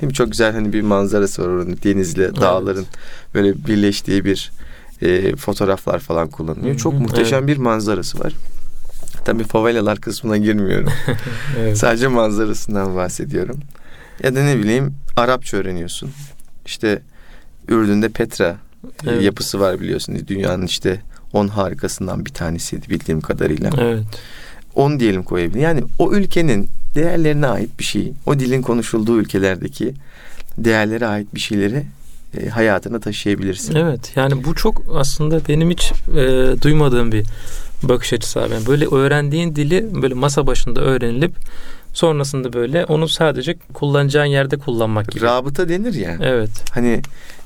[0.00, 0.14] Değil mi?
[0.14, 1.78] Çok güzel hani bir manzarası var oranın.
[1.84, 3.34] Denizle dağların evet.
[3.34, 4.50] böyle birleştiği bir
[5.02, 6.76] e, fotoğraflar falan kullanılıyor.
[6.76, 7.48] Çok muhteşem evet.
[7.48, 8.32] bir manzarası var.
[9.24, 10.92] Tabii favelalar kısmına girmiyorum.
[11.58, 11.78] evet.
[11.78, 13.60] Sadece manzarasından bahsediyorum.
[14.22, 16.10] Ya da ne bileyim Arapça öğreniyorsun.
[16.66, 17.02] İşte
[17.68, 18.56] Ürdün'de Petra
[19.06, 19.22] evet.
[19.22, 20.24] yapısı var biliyorsun.
[20.28, 21.00] Dünyanın işte
[21.32, 23.70] on harikasından bir tanesiydi bildiğim kadarıyla.
[23.78, 24.04] Evet.
[24.74, 25.60] On diyelim koyabilir.
[25.60, 29.94] Yani o ülkenin değerlerine ait bir şey, o dilin konuşulduğu ülkelerdeki
[30.58, 31.84] değerlere ait bir şeyleri
[32.38, 33.74] e, hayatına taşıyabilirsin.
[33.74, 37.26] Evet yani bu çok aslında benim hiç e, duymadığım bir
[37.82, 38.54] bakış açısı abi.
[38.54, 41.32] Yani böyle öğrendiğin dili böyle masa başında öğrenilip
[41.92, 45.24] Sonrasında böyle onu sadece kullanacağın yerde kullanmak gibi.
[45.24, 46.16] Rabıta denir ya.
[46.20, 46.50] Evet.
[46.74, 47.02] Hani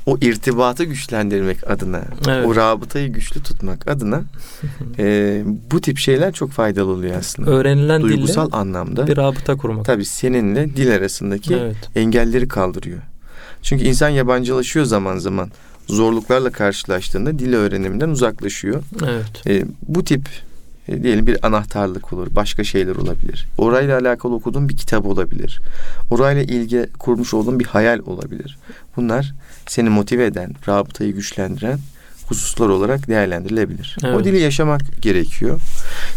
[0.07, 2.46] o irtibatı güçlendirmek adına, evet.
[2.46, 4.22] o rabıtayı güçlü tutmak adına
[4.99, 7.51] e, bu tip şeyler çok faydalı oluyor aslında.
[7.51, 9.85] Öğrenilen Duygusal dille anlamda bir rabıta kurmak.
[9.85, 11.77] Tabii seninle dil arasındaki evet.
[11.94, 12.99] engelleri kaldırıyor.
[13.66, 15.50] Çünkü insan yabancılaşıyor zaman zaman.
[15.88, 18.83] Zorluklarla karşılaştığında dil öğreniminden uzaklaşıyor.
[19.05, 19.46] Evet.
[19.46, 20.29] E, bu tip
[20.88, 23.46] e, diyelim bir anahtarlık olur, başka şeyler olabilir.
[23.59, 25.61] Orayla alakalı okuduğun bir kitap olabilir.
[26.11, 28.59] Orayla ilgi kurmuş olduğun bir hayal olabilir.
[28.96, 29.35] Bunlar
[29.66, 31.79] seni motive eden, rabıtayı güçlendiren
[32.26, 33.96] hususlar olarak değerlendirilebilir.
[34.05, 34.16] Evet.
[34.16, 35.61] O dili yaşamak gerekiyor.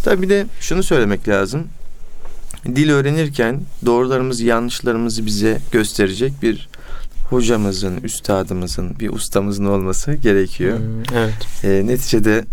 [0.04, 1.68] Tabii bir de şunu söylemek lazım.
[2.66, 6.70] Dil öğrenirken doğrularımızı, yanlışlarımızı bize gösterecek bir
[7.30, 10.78] hocamızın, üstadımızın, bir ustamızın olması gerekiyor.
[10.78, 11.64] Hmm, evet.
[11.64, 12.46] E, neticede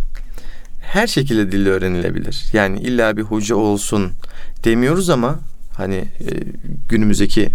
[0.80, 2.44] her şekilde dil öğrenilebilir.
[2.52, 4.12] Yani illa bir hoca olsun
[4.64, 5.38] demiyoruz ama
[5.76, 6.30] hani e,
[6.88, 7.48] günümüzdeki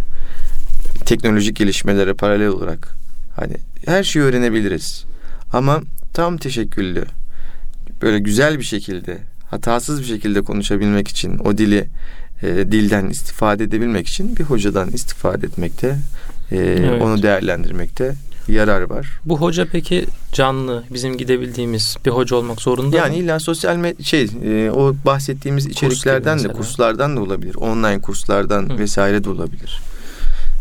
[1.05, 2.95] teknolojik gelişmelere paralel olarak
[3.35, 3.53] hani
[3.85, 5.05] her şeyi öğrenebiliriz.
[5.53, 5.81] Ama
[6.13, 7.05] tam teşekküllü
[8.01, 9.17] böyle güzel bir şekilde
[9.49, 11.87] hatasız bir şekilde konuşabilmek için o dili
[12.43, 15.97] e, dilden istifade edebilmek için bir hocadan istifade etmekte
[16.51, 17.01] e, evet.
[17.01, 18.15] onu değerlendirmekte
[18.47, 19.19] yarar var.
[19.25, 23.23] Bu hoca peki canlı bizim gidebildiğimiz bir hoca olmak zorunda yani mı?
[23.23, 27.55] illa sosyal med- şey e, o bahsettiğimiz içeriklerden Kurs de kurslardan da olabilir.
[27.55, 28.77] Online kurslardan Hı.
[28.77, 29.81] vesaire de olabilir.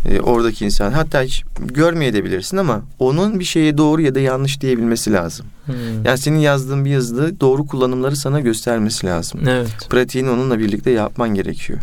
[0.08, 5.12] E, oradaki insan hatta hiç görmeyebilirsin ama onun bir şeye doğru ya da yanlış diyebilmesi
[5.12, 5.46] lazım.
[5.66, 5.74] Hmm.
[6.04, 9.40] Yani senin yazdığın bir yazıda doğru kullanımları sana göstermesi lazım.
[9.48, 9.86] Evet.
[9.90, 11.78] Pratiğini onunla birlikte yapman gerekiyor.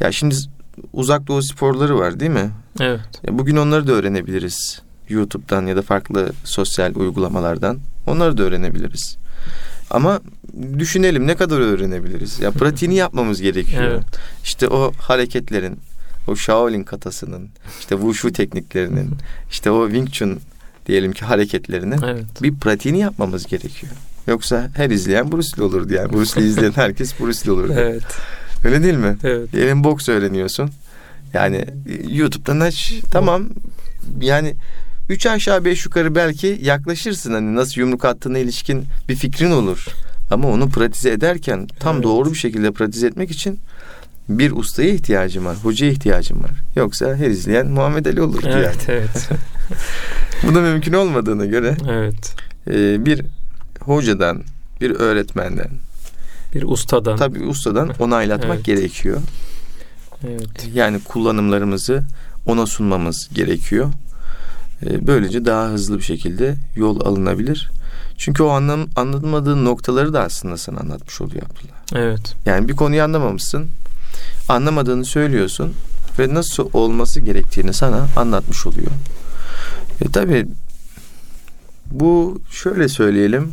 [0.00, 0.34] Ya şimdi
[0.92, 2.50] uzak doğu sporları var değil mi?
[2.80, 3.00] Evet.
[3.26, 4.82] Ya bugün onları da öğrenebiliriz.
[5.08, 9.16] YouTube'dan ya da farklı sosyal uygulamalardan onları da öğrenebiliriz.
[9.90, 10.20] Ama
[10.78, 12.40] düşünelim ne kadar öğrenebiliriz?
[12.40, 13.82] Ya pratiğini yapmamız gerekiyor.
[13.82, 14.04] Evet.
[14.44, 15.78] İşte o hareketlerin,
[16.28, 17.48] o Shaolin katasının,
[17.80, 19.10] işte Wushu tekniklerinin,
[19.50, 20.40] işte o Wing Chun
[20.86, 22.42] diyelim ki hareketlerinin evet.
[22.42, 23.92] bir pratiğini yapmamız gerekiyor.
[24.26, 26.12] Yoksa her izleyen Bruce Lee olurdu yani.
[26.12, 27.74] Bruce Lee izleyen herkes Bruce Lee olurdu.
[27.76, 28.04] Evet.
[28.64, 29.16] Öyle değil mi?
[29.24, 29.52] Evet.
[29.52, 30.70] Diyelim boks öğreniyorsun.
[31.34, 31.64] Yani
[32.10, 32.92] YouTube'dan aç.
[33.10, 33.48] Tamam.
[34.20, 34.54] Yani
[35.08, 37.32] üç aşağı beş yukarı belki yaklaşırsın.
[37.32, 39.86] Hani nasıl yumruk attığına ilişkin bir fikrin olur.
[40.30, 42.04] Ama onu pratize ederken tam evet.
[42.04, 43.58] doğru bir şekilde pratize etmek için
[44.28, 46.50] bir ustaya ihtiyacım var, hocaya ihtiyacım var.
[46.76, 48.54] Yoksa her izleyen Muhammed Ali olur evet,
[48.88, 48.98] yani.
[48.98, 49.28] Evet.
[50.42, 52.34] Bu da mümkün olmadığına göre evet.
[52.70, 53.22] E, bir
[53.80, 54.42] hocadan,
[54.80, 55.70] bir öğretmenden,
[56.56, 57.16] bir ustadan.
[57.16, 58.64] Tabii ustadan onaylatmak evet.
[58.64, 59.20] gerekiyor.
[60.28, 60.68] Evet.
[60.74, 62.02] Yani kullanımlarımızı
[62.46, 63.92] ona sunmamız gerekiyor.
[64.82, 67.70] Ee, böylece daha hızlı bir şekilde yol alınabilir.
[68.18, 72.04] Çünkü o anlam anlamadığın noktaları da aslında sana anlatmış oluyor Abdullah.
[72.04, 72.34] Evet.
[72.46, 73.66] Yani bir konuyu anlamamışsın.
[74.48, 75.74] Anlamadığını söylüyorsun
[76.18, 78.90] ve nasıl olması gerektiğini sana anlatmış oluyor.
[80.00, 80.46] E tabii
[81.90, 83.52] bu şöyle söyleyelim.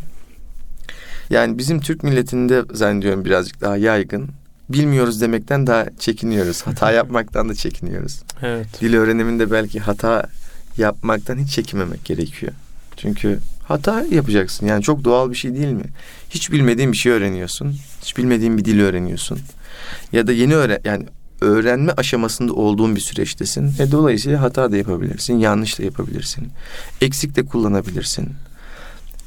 [1.29, 4.29] Yani bizim Türk milletinde zannediyorum birazcık daha yaygın.
[4.69, 6.61] Bilmiyoruz demekten daha çekiniyoruz.
[6.61, 8.21] Hata yapmaktan da çekiniyoruz.
[8.41, 8.67] Evet.
[8.81, 10.23] Dil öğreniminde belki hata
[10.77, 12.53] yapmaktan hiç çekinmemek gerekiyor.
[12.97, 14.65] Çünkü hata yapacaksın.
[14.65, 15.85] Yani çok doğal bir şey değil mi?
[16.29, 17.75] Hiç bilmediğin bir şey öğreniyorsun.
[18.01, 19.39] Hiç bilmediğin bir dil öğreniyorsun.
[20.11, 21.05] Ya da yeni öğren yani
[21.41, 23.73] öğrenme aşamasında olduğun bir süreçtesin.
[23.79, 26.47] E dolayısıyla hata da yapabilirsin, yanlış da yapabilirsin.
[27.01, 28.29] Eksik de kullanabilirsin.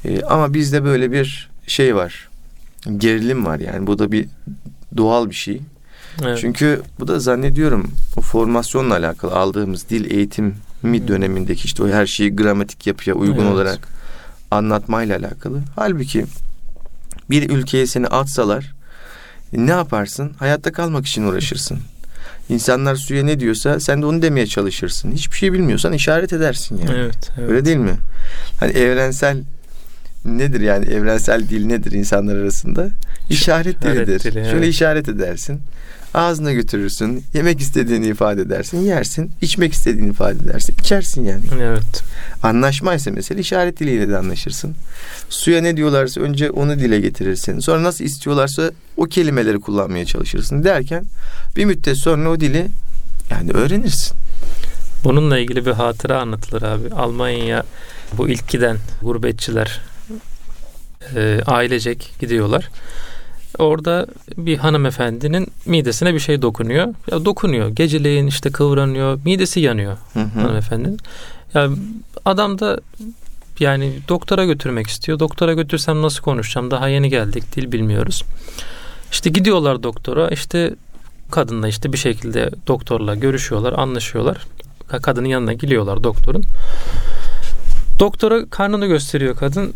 [0.05, 2.29] E, ama bizde böyle bir şey var.
[2.97, 3.87] Gerilim var yani.
[3.87, 4.27] Bu da bir
[4.97, 5.61] doğal bir şey.
[6.23, 6.37] Evet.
[6.41, 11.07] Çünkü bu da zannediyorum o formasyonla alakalı aldığımız dil eğitimi hmm.
[11.07, 13.53] dönemindeki işte o her şeyi gramatik yapıya uygun evet.
[13.53, 13.87] olarak
[14.51, 15.61] anlatmayla alakalı.
[15.75, 16.25] Halbuki
[17.29, 18.73] bir ülkeye seni atsalar
[19.53, 20.31] ne yaparsın?
[20.39, 21.79] Hayatta kalmak için uğraşırsın.
[22.49, 25.11] İnsanlar suya ne diyorsa sen de onu demeye çalışırsın.
[25.11, 26.97] Hiçbir şey bilmiyorsan işaret edersin yani.
[26.99, 27.49] Evet, evet.
[27.49, 27.95] Öyle değil mi?
[28.59, 29.43] Hani evrensel
[30.25, 32.89] nedir yani evrensel dil nedir insanlar arasında?
[33.29, 34.23] İşaret dilidir.
[34.23, 34.51] Dili, evet.
[34.51, 35.59] Şöyle işaret edersin.
[36.13, 37.23] Ağzına götürürsün.
[37.33, 38.77] Yemek istediğini ifade edersin.
[38.77, 39.31] Yersin.
[39.41, 40.75] içmek istediğini ifade edersin.
[40.79, 41.43] içersin yani.
[41.61, 42.03] Evet.
[42.43, 44.75] Anlaşma ise mesela işaret diliyle de anlaşırsın.
[45.29, 47.59] Suya ne diyorlarsa önce onu dile getirirsin.
[47.59, 51.03] Sonra nasıl istiyorlarsa o kelimeleri kullanmaya çalışırsın derken
[51.55, 52.67] bir müddet sonra o dili
[53.31, 54.17] yani öğrenirsin.
[55.03, 56.89] Bununla ilgili bir hatıra anlatılır abi.
[56.89, 57.63] Almanya
[58.17, 59.81] bu ilk giden gurbetçiler
[61.15, 62.69] e, ailecek gidiyorlar.
[63.59, 66.87] Orada bir hanımefendinin midesine bir şey dokunuyor.
[67.11, 67.69] Ya dokunuyor.
[67.69, 69.19] Geceleyin işte kıvranıyor.
[69.25, 70.39] Midesi yanıyor hı hı.
[70.39, 70.99] hanımefendinin.
[71.53, 71.69] Ya
[72.25, 72.79] adam da
[73.59, 75.19] yani doktora götürmek istiyor.
[75.19, 76.71] Doktora götürsem nasıl konuşacağım?
[76.71, 77.55] Daha yeni geldik.
[77.55, 78.23] Dil bilmiyoruz.
[79.11, 80.29] İşte gidiyorlar doktora.
[80.29, 80.73] İşte
[81.31, 84.37] Kadınla işte bir şekilde doktorla görüşüyorlar, anlaşıyorlar.
[85.01, 86.43] Kadının yanına gidiyorlar doktorun.
[87.99, 89.73] Doktora karnını gösteriyor kadın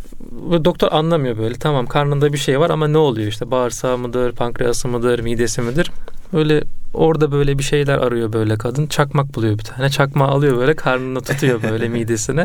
[0.51, 1.55] ve doktor anlamıyor böyle.
[1.55, 5.91] Tamam karnında bir şey var ama ne oluyor işte bağırsağı mıdır, pankreası mıdır, midesi midir?
[6.33, 8.87] Böyle orada böyle bir şeyler arıyor böyle kadın.
[8.87, 9.89] Çakmak buluyor bir tane.
[9.89, 12.43] Çakma alıyor böyle karnını tutuyor böyle midesine.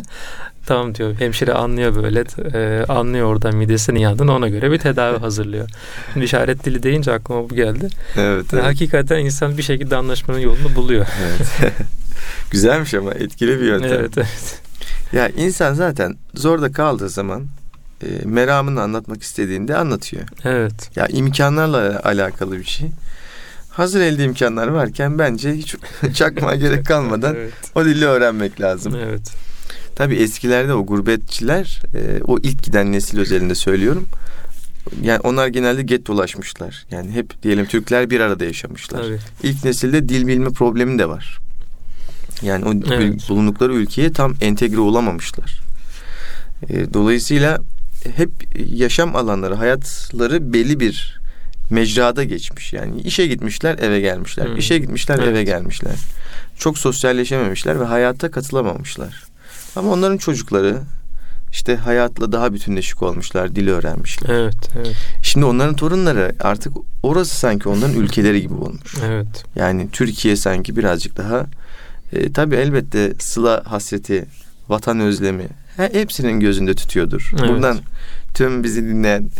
[0.67, 1.15] Tamam diyor.
[1.19, 2.25] Hemşire anlıyor böyle.
[2.55, 5.69] E, anlıyor oradan midesinin yandığını ona göre bir tedavi hazırlıyor.
[6.13, 7.89] Şimdi işaret dili deyince aklıma bu geldi.
[8.17, 8.65] Evet, evet.
[8.65, 11.07] Hakikaten insan bir şekilde anlaşmanın yolunu buluyor.
[11.23, 11.73] Evet.
[12.51, 13.93] Güzelmiş ama etkili bir yöntem.
[13.93, 14.66] Evet, evet.
[15.17, 17.47] Ya insan zaten zorda kaldığı zaman
[18.03, 20.23] e, meramını anlatmak istediğinde anlatıyor.
[20.45, 20.91] Evet.
[20.97, 22.89] Ya imkanlarla alakalı bir şey.
[23.71, 25.77] Hazır elde imkanlar varken bence hiç
[26.15, 27.53] çakmaya gerek kalmadan evet.
[27.75, 28.95] o dili öğrenmek lazım.
[28.97, 29.33] Evet.
[29.95, 34.09] Tabii eskilerde o gurbetçiler e, o ilk giden nesil özelinde söylüyorum.
[35.03, 36.87] Yani onlar genelde get dolaşmışlar.
[36.91, 39.03] Yani hep diyelim Türkler bir arada yaşamışlar.
[39.03, 39.19] Tabii.
[39.43, 41.39] İlk nesilde dil bilme problemi de var.
[42.43, 43.29] Yani o evet.
[43.29, 45.61] bulundukları ülkeye tam entegre olamamışlar.
[46.69, 47.59] E, dolayısıyla
[48.17, 48.31] hep
[48.71, 51.21] yaşam alanları, hayatları belli bir
[51.71, 52.73] mecrada geçmiş.
[52.73, 54.47] Yani işe gitmişler, eve gelmişler.
[54.47, 54.57] Hmm.
[54.57, 55.29] İşe gitmişler, evet.
[55.29, 55.95] eve gelmişler.
[56.59, 59.25] Çok sosyalleşememişler ve hayata katılamamışlar.
[59.77, 60.81] Ama onların çocukları
[61.53, 64.35] işte hayatla daha bütünleşik olmuşlar, dili öğrenmişler.
[64.35, 64.95] Evet, evet.
[65.23, 66.73] Şimdi onların torunları artık
[67.03, 68.95] orası sanki onların ülkeleri gibi olmuş.
[69.07, 69.45] Evet.
[69.57, 71.47] Yani Türkiye sanki birazcık daha
[72.13, 74.27] e, tabii elbette sıla hasreti,
[74.69, 77.31] vatan özlemi hepsinin gözünde tutuyordur.
[77.33, 77.51] Evet.
[77.51, 77.79] Buradan
[78.35, 79.31] tüm bizi dinleyen,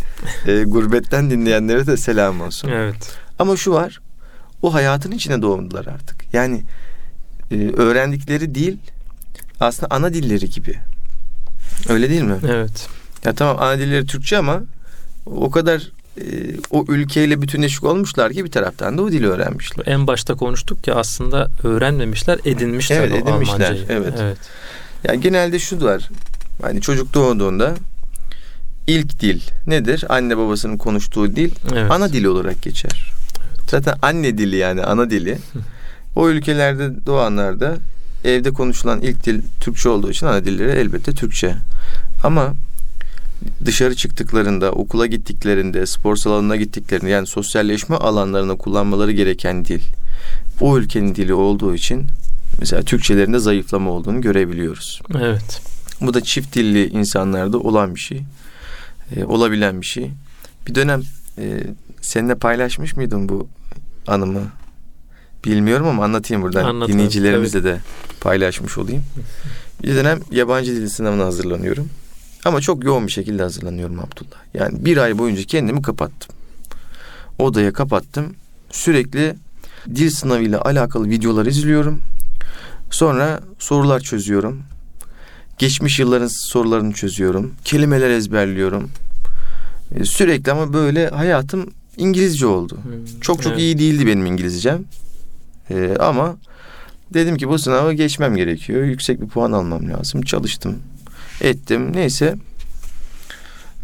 [0.45, 2.69] e, gurbetten dinleyenlere de selam olsun.
[2.69, 3.17] Evet.
[3.39, 3.99] Ama şu var,
[4.61, 6.33] o hayatın içine doğdular artık.
[6.33, 6.63] Yani
[7.51, 8.77] e, öğrendikleri dil
[9.59, 10.75] aslında ana dilleri gibi.
[11.89, 12.37] Öyle değil mi?
[12.47, 12.87] Evet.
[13.25, 14.63] Ya tamam ana dilleri Türkçe ama
[15.25, 19.85] o kadar e, o ülkeyle bütünleşik olmuşlar ki bir taraftan da o dili öğrenmişler.
[19.87, 23.55] En başta konuştuk ya aslında öğrenmemişler, edinmişler evet, edinmişler.
[23.55, 23.85] Almancayı.
[23.89, 24.13] Evet.
[24.21, 24.37] evet.
[25.03, 26.09] Yani genelde şu var.
[26.61, 27.75] Hani çocuk doğduğunda
[28.87, 30.05] ilk dil nedir?
[30.09, 31.91] Anne babasının konuştuğu dil evet.
[31.91, 33.11] ana dili olarak geçer.
[33.39, 33.69] Evet.
[33.69, 35.37] Zaten anne dili yani ana dili.
[36.15, 37.77] o ülkelerde doğanlarda
[38.23, 41.55] evde konuşulan ilk dil Türkçe olduğu için ana dilleri elbette Türkçe.
[42.23, 42.53] Ama
[43.65, 49.81] dışarı çıktıklarında, okula gittiklerinde, spor salonuna gittiklerinde yani sosyalleşme alanlarına kullanmaları gereken dil
[50.61, 52.05] o ülkenin dili olduğu için
[52.59, 55.01] mesela Türkçelerinde zayıflama olduğunu görebiliyoruz.
[55.19, 55.61] Evet.
[56.01, 58.21] Bu da çift dilli insanlarda olan bir şey.
[59.15, 60.11] E, olabilen bir şey.
[60.67, 61.01] Bir dönem
[61.37, 61.63] e,
[62.01, 63.47] seninle paylaşmış mıydın bu
[64.07, 64.41] anımı?
[65.45, 66.65] Bilmiyorum ama anlatayım buradan.
[66.65, 67.69] Anlatalım, Dinleyicilerimizle tabii.
[67.69, 67.79] de
[68.21, 69.03] paylaşmış olayım.
[69.83, 71.89] Bir dönem yabancı dil sınavına hazırlanıyorum.
[72.47, 74.37] Ama çok yoğun bir şekilde hazırlanıyorum Abdullah.
[74.53, 76.35] Yani bir ay boyunca kendimi kapattım.
[77.39, 78.35] Odaya kapattım.
[78.71, 79.35] Sürekli
[79.95, 82.01] dil sınavıyla alakalı videolar izliyorum.
[82.91, 84.63] Sonra sorular çözüyorum.
[85.57, 87.53] Geçmiş yılların sorularını çözüyorum.
[87.65, 88.89] Kelimeler ezberliyorum.
[89.95, 92.77] Ee, sürekli ama böyle hayatım İngilizce oldu.
[92.83, 93.61] Hmm, çok çok evet.
[93.61, 94.83] iyi değildi benim İngilizcem.
[95.69, 96.35] Ee, ama
[97.13, 98.83] dedim ki bu sınavı geçmem gerekiyor.
[98.83, 100.21] Yüksek bir puan almam lazım.
[100.21, 100.77] Çalıştım.
[101.41, 101.95] Ettim.
[101.95, 102.35] Neyse.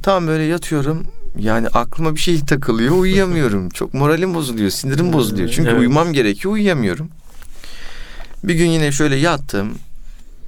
[0.04, 1.08] Tam böyle yatıyorum.
[1.39, 2.96] Yani aklıma bir şey takılıyor.
[2.96, 3.70] Uyuyamıyorum.
[3.74, 4.70] çok moralim bozuluyor.
[4.70, 5.50] Sinirim bozuluyor.
[5.50, 5.80] Çünkü evet.
[5.80, 6.54] uyumam gerekiyor.
[6.54, 7.10] Uyuyamıyorum.
[8.44, 9.78] Bir gün yine şöyle yattım.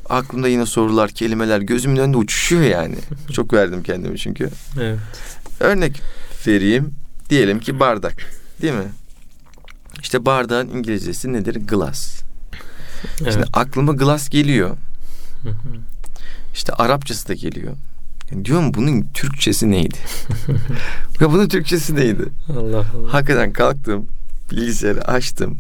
[0.10, 2.96] Aklımda yine sorular, kelimeler gözümün önünde uçuşuyor yani.
[3.34, 4.50] Çok verdim kendimi çünkü.
[4.82, 5.00] Evet.
[5.60, 6.02] Örnek
[6.48, 6.92] vereyim.
[7.30, 8.16] Diyelim ki bardak.
[8.62, 8.88] Değil mi?
[10.02, 11.56] İşte bardağın İngilizcesi nedir?
[11.56, 12.22] Glass.
[13.22, 13.34] Evet.
[13.34, 14.78] Şimdi aklıma glass geliyor.
[16.56, 17.74] İşte Arapçası da geliyor.
[18.32, 19.98] Yani diyorum bunun Türkçesi neydi?
[21.20, 22.24] ya bunun Türkçesi neydi?
[22.50, 23.14] Allah Allah.
[23.14, 24.08] Hakikaten kalktım.
[24.52, 25.58] Bilgisayarı açtım.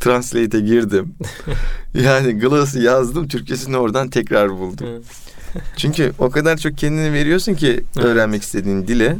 [0.00, 1.14] Translate'e girdim.
[1.94, 3.28] yani Glass'ı yazdım.
[3.28, 4.86] Türkçesini oradan tekrar buldum.
[5.76, 9.16] Çünkü o kadar çok kendini veriyorsun ki öğrenmek istediğin dile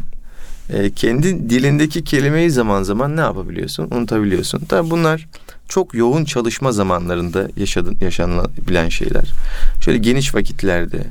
[0.70, 3.88] e, kendi dilindeki kelimeyi zaman zaman ne yapabiliyorsun?
[3.90, 4.64] Unutabiliyorsun.
[4.64, 5.28] Tabi bunlar
[5.68, 9.32] çok yoğun çalışma zamanlarında yaşadın, yaşanabilen şeyler.
[9.80, 11.06] Şöyle geniş vakitlerde,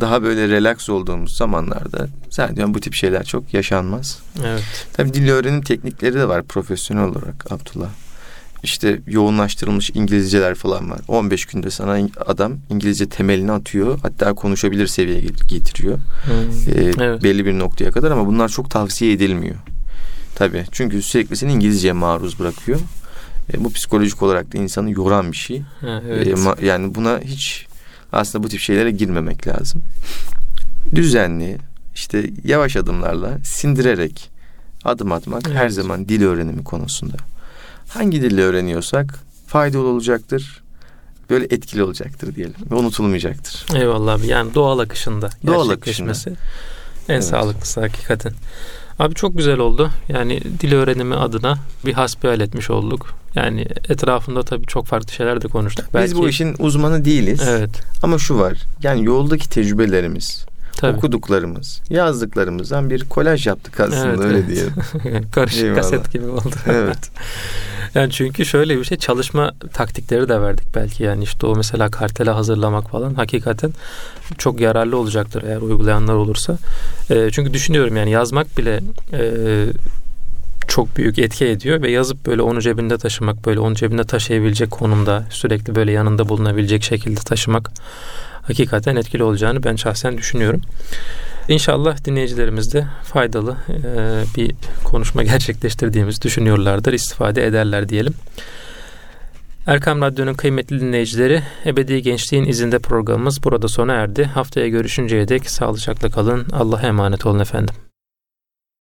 [0.00, 4.18] daha böyle relax olduğumuz zamanlarda zaten bu tip şeyler çok yaşanmaz.
[4.44, 4.62] Evet.
[4.92, 7.88] Tabii dil öğrenim teknikleri de var profesyonel olarak Abdullah
[8.62, 11.00] işte yoğunlaştırılmış İngilizceler falan var.
[11.08, 13.98] 15 günde sana adam İngilizce temelini atıyor.
[14.02, 15.98] Hatta konuşabilir seviyeye getiriyor.
[16.24, 16.74] Hmm.
[16.74, 17.22] Ee, evet.
[17.22, 19.56] Belli bir noktaya kadar ama bunlar çok tavsiye edilmiyor.
[20.34, 20.64] Tabii.
[20.72, 22.80] Çünkü sürekli seni İngilizceye maruz bırakıyor.
[23.54, 25.60] E, bu psikolojik olarak da insanı yoran bir şey.
[25.80, 26.26] Ha, evet.
[26.26, 27.66] e, ma, yani buna hiç
[28.12, 29.82] aslında bu tip şeylere girmemek lazım.
[30.94, 31.58] Düzenli,
[31.94, 34.30] işte yavaş adımlarla sindirerek
[34.84, 35.56] adım atmak evet.
[35.56, 37.16] her zaman dil öğrenimi konusunda
[37.88, 40.62] hangi dille öğreniyorsak faydalı olacaktır.
[41.30, 43.66] Böyle etkili olacaktır diyelim ve unutulmayacaktır.
[43.76, 44.26] Eyvallah abi.
[44.26, 46.12] Yani doğal akışında doğal akışında.
[47.08, 47.24] en evet.
[47.24, 48.32] sağlıklısı hakikaten.
[48.98, 49.90] Abi çok güzel oldu.
[50.08, 53.14] Yani dil öğrenimi adına bir hasbihal etmiş olduk.
[53.34, 55.86] Yani etrafında tabii çok farklı şeyler de konuştuk.
[55.86, 56.16] Biz Belki...
[56.16, 57.42] bu işin uzmanı değiliz.
[57.48, 57.70] Evet.
[58.02, 58.58] Ama şu var.
[58.82, 60.46] Yani yoldaki tecrübelerimiz,
[60.78, 60.96] Tabii.
[60.96, 64.48] okuduklarımız, yazdıklarımızdan bir kolaj yaptık aslında evet, öyle evet.
[64.48, 65.30] diyelim.
[65.32, 65.76] Karışık Eyvallah.
[65.76, 66.54] kaset gibi oldu.
[66.66, 67.10] evet.
[67.94, 72.30] yani çünkü şöyle bir şey çalışma taktikleri de verdik belki yani işte o mesela kartele
[72.30, 73.72] hazırlamak falan hakikaten
[74.38, 76.58] çok yararlı olacaktır eğer uygulayanlar olursa.
[77.10, 78.80] E, çünkü düşünüyorum yani yazmak bile
[79.12, 79.64] e,
[80.68, 85.24] çok büyük etki ediyor ve yazıp böyle onu cebinde taşımak, böyle onu cebinde taşıyabilecek konumda
[85.30, 87.70] sürekli böyle yanında bulunabilecek şekilde taşımak
[88.48, 90.60] hakikaten etkili olacağını ben şahsen düşünüyorum.
[91.48, 93.80] İnşallah dinleyicilerimiz de faydalı e,
[94.36, 98.14] bir konuşma gerçekleştirdiğimizi düşünüyorlardır, istifade ederler diyelim.
[99.66, 104.24] Erkam Radyo'nun kıymetli dinleyicileri, Ebedi Gençliğin izinde programımız burada sona erdi.
[104.24, 106.46] Haftaya görüşünceye dek sağlıcakla kalın.
[106.52, 107.87] Allah'a emanet olun efendim.